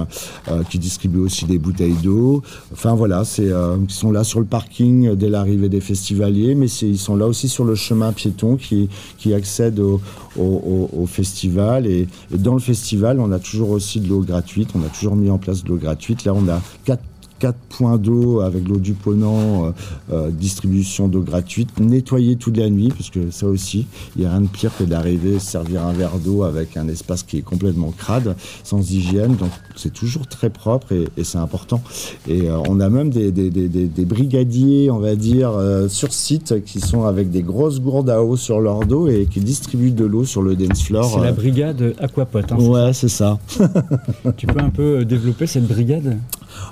qui 0.69 0.79
distribuent 0.79 1.19
aussi 1.19 1.45
des 1.45 1.57
bouteilles 1.57 1.97
d'eau. 2.01 2.41
Enfin 2.71 2.95
voilà, 2.95 3.25
c'est 3.25 3.49
ils 3.49 3.91
sont 3.91 4.11
là 4.11 4.23
sur 4.23 4.39
le 4.39 4.45
parking 4.45 5.15
dès 5.15 5.29
l'arrivée 5.29 5.69
des 5.69 5.81
festivaliers, 5.81 6.55
mais 6.55 6.67
ils 6.67 6.97
sont 6.97 7.15
là 7.15 7.27
aussi 7.27 7.49
sur 7.49 7.65
le 7.65 7.75
chemin 7.75 8.13
piéton 8.13 8.55
qui, 8.55 8.89
qui 9.17 9.33
accède 9.33 9.79
au, 9.79 10.01
au, 10.37 11.05
festival. 11.07 11.87
Et, 11.87 12.07
et, 12.33 12.37
dans 12.37 12.53
le 12.53 12.59
festival, 12.59 13.19
on 13.19 13.31
a 13.31 13.39
toujours 13.39 13.71
aussi 13.71 13.99
de 13.99 14.07
l'eau 14.07 14.21
gratuite. 14.21 14.69
On 14.75 14.81
a 14.83 14.89
toujours 14.89 15.15
mis 15.15 15.29
en 15.29 15.37
place 15.37 15.63
de 15.63 15.69
l'eau 15.69 15.77
gratuite. 15.77 16.23
Là, 16.23 16.33
on 16.33 16.47
a 16.47 16.61
quatre 16.85 17.03
4 17.39 17.55
points 17.69 17.97
d'eau 17.97 18.41
avec 18.41 18.67
l'eau 18.67 18.77
du 18.77 18.93
Ponant, 18.93 19.65
euh, 19.65 19.71
euh, 20.11 20.29
distribution 20.29 21.07
d'eau 21.07 21.21
gratuite, 21.21 21.79
nettoyer 21.79 22.35
toute 22.35 22.57
la 22.57 22.69
nuit, 22.69 22.89
parce 22.89 23.09
que 23.09 23.31
ça 23.31 23.47
aussi, 23.47 23.87
il 24.15 24.21
n'y 24.21 24.27
a 24.27 24.31
rien 24.31 24.41
de 24.41 24.47
pire 24.47 24.71
que 24.77 24.83
d'arriver 24.83 25.39
servir 25.39 25.85
un 25.85 25.93
verre 25.93 26.19
d'eau 26.23 26.43
avec 26.43 26.75
un 26.77 26.87
espace 26.87 27.23
qui 27.23 27.37
est 27.37 27.41
complètement 27.41 27.91
crade, 27.97 28.35
sans 28.63 28.91
hygiène. 28.91 29.35
Donc 29.35 29.51
c'est 29.75 29.93
toujours 29.93 30.27
très 30.27 30.49
propre 30.49 30.91
et, 30.93 31.23
c'est 31.23 31.37
important. 31.37 31.81
Et 32.27 32.49
euh, 32.49 32.57
on 32.67 32.79
a 32.79 32.89
même 32.89 33.09
des, 33.09 33.31
des, 33.31 34.05
brigadiers, 34.05 34.91
on 34.91 34.99
va 34.99 35.15
dire, 35.15 35.51
sur 35.87 36.13
site 36.13 36.63
qui 36.65 36.79
sont 36.79 37.05
avec 37.05 37.29
des 37.29 37.41
grosses 37.41 37.79
gourdes 37.79 38.09
à 38.09 38.23
eau 38.23 38.35
sur 38.35 38.59
leur 38.59 38.79
dos 38.85 39.07
et 39.07 39.27
qui 39.27 39.39
distribuent 39.39 39.91
de 39.91 40.05
l'eau 40.05 40.25
sur 40.25 40.41
le 40.41 40.55
dance 40.55 40.83
floor. 40.83 41.11
C'est 41.13 41.23
la 41.23 41.31
brigade 41.31 41.95
Aquapot. 41.99 42.39
Hein, 42.51 42.57
ouais, 42.57 42.93
c'est 42.93 43.09
ça. 43.09 43.37
tu 44.37 44.47
peux 44.47 44.59
un 44.59 44.69
peu 44.69 45.05
développer 45.05 45.47
cette 45.47 45.67
brigade? 45.67 46.17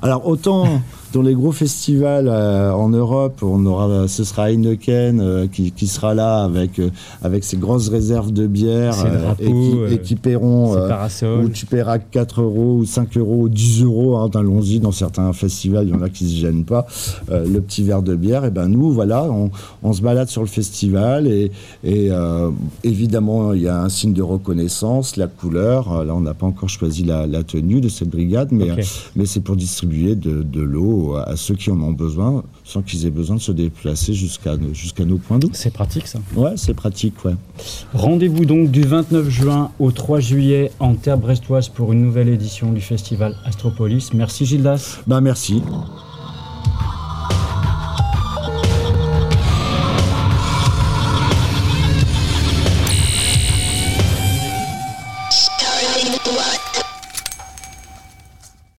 Alors 0.01 0.27
autant 0.27 0.81
dans 1.17 1.23
les 1.23 1.33
gros 1.33 1.51
festivals 1.51 2.27
euh, 2.27 2.71
en 2.71 2.89
Europe, 2.89 3.41
on 3.41 3.65
aura, 3.65 4.07
ce 4.07 4.23
sera 4.23 4.51
Heineken 4.51 5.19
euh, 5.19 5.47
qui, 5.51 5.71
qui, 5.71 5.87
sera 5.87 6.13
là 6.13 6.43
avec, 6.43 6.77
euh, 6.77 6.91
avec 7.23 7.43
ses 7.43 7.57
grosses 7.57 7.89
réserves 7.89 8.31
de 8.31 8.45
bière 8.45 8.93
et, 9.39 9.97
qui, 9.97 10.15
paieront, 10.15 10.77
où 11.41 11.49
tu 11.49 11.65
paieras 11.65 11.97
4 11.97 12.43
euros 12.43 12.77
ou 12.81 12.85
5 12.85 13.17
euros 13.17 13.37
ou 13.41 13.49
10 13.49 13.83
euros, 13.83 14.17
hein, 14.17 14.29
allons-y, 14.35 14.79
dans 14.79 14.91
certains 14.91 15.33
festivals, 15.33 15.87
il 15.87 15.89
y 15.89 15.97
en 15.97 16.03
a 16.03 16.09
qui 16.09 16.29
se 16.29 16.35
gênent 16.35 16.65
pas, 16.65 16.85
le 17.31 17.59
petit 17.61 17.81
verre 17.81 18.03
de 18.03 18.15
bière, 18.15 18.45
et 18.45 18.51
ben 18.51 18.67
nous, 18.67 18.91
voilà, 18.91 19.23
on, 19.23 19.49
on 19.81 19.93
se 19.93 20.03
balade 20.03 20.29
sur 20.29 20.41
le 20.41 20.47
festival 20.47 21.25
et, 21.25 21.51
et 21.83 22.11
évidemment, 22.83 23.53
il 23.53 23.63
y 23.63 23.67
a 23.67 23.81
un 23.81 23.89
signe 23.89 24.13
de 24.13 24.21
reconnaissance, 24.21 25.17
la 25.17 25.27
couleur, 25.27 26.05
là 26.05 26.13
on 26.13 26.21
n'a 26.21 26.35
pas 26.35 26.45
encore 26.45 26.69
choisi 26.69 27.03
la, 27.03 27.25
la, 27.25 27.41
tenue 27.41 27.81
de 27.81 27.89
cette 27.89 28.09
brigade, 28.09 28.49
mais, 28.51 28.67
mais 29.15 29.25
c'est 29.25 29.41
pour 29.41 29.55
distribuer 29.55 30.15
de, 30.15 30.43
de 30.43 30.61
l'eau 30.61 31.06
à 31.15 31.35
ceux 31.35 31.55
qui 31.55 31.71
en 31.71 31.79
ont 31.81 31.91
besoin 31.91 32.43
sans 32.63 32.81
qu'ils 32.81 33.05
aient 33.05 33.11
besoin 33.11 33.37
de 33.37 33.41
se 33.41 33.51
déplacer 33.51 34.13
jusqu'à 34.13 34.55
jusqu'à 34.73 35.05
nos 35.05 35.17
points 35.17 35.39
d'eau. 35.39 35.49
C'est 35.53 35.73
pratique 35.73 36.07
ça? 36.07 36.19
Ouais, 36.35 36.53
c'est 36.55 36.73
pratique, 36.73 37.23
ouais. 37.25 37.35
Rendez-vous 37.93 38.45
donc 38.45 38.71
du 38.71 38.81
29 38.81 39.29
juin 39.29 39.71
au 39.79 39.91
3 39.91 40.19
juillet 40.19 40.71
en 40.79 40.95
terre 40.95 41.17
brestoise 41.17 41.69
pour 41.69 41.93
une 41.93 42.01
nouvelle 42.01 42.29
édition 42.29 42.71
du 42.71 42.81
festival 42.81 43.35
Astropolis. 43.45 44.13
Merci 44.13 44.45
Gildas. 44.45 44.99
Bah 45.07 45.21
merci. 45.21 45.61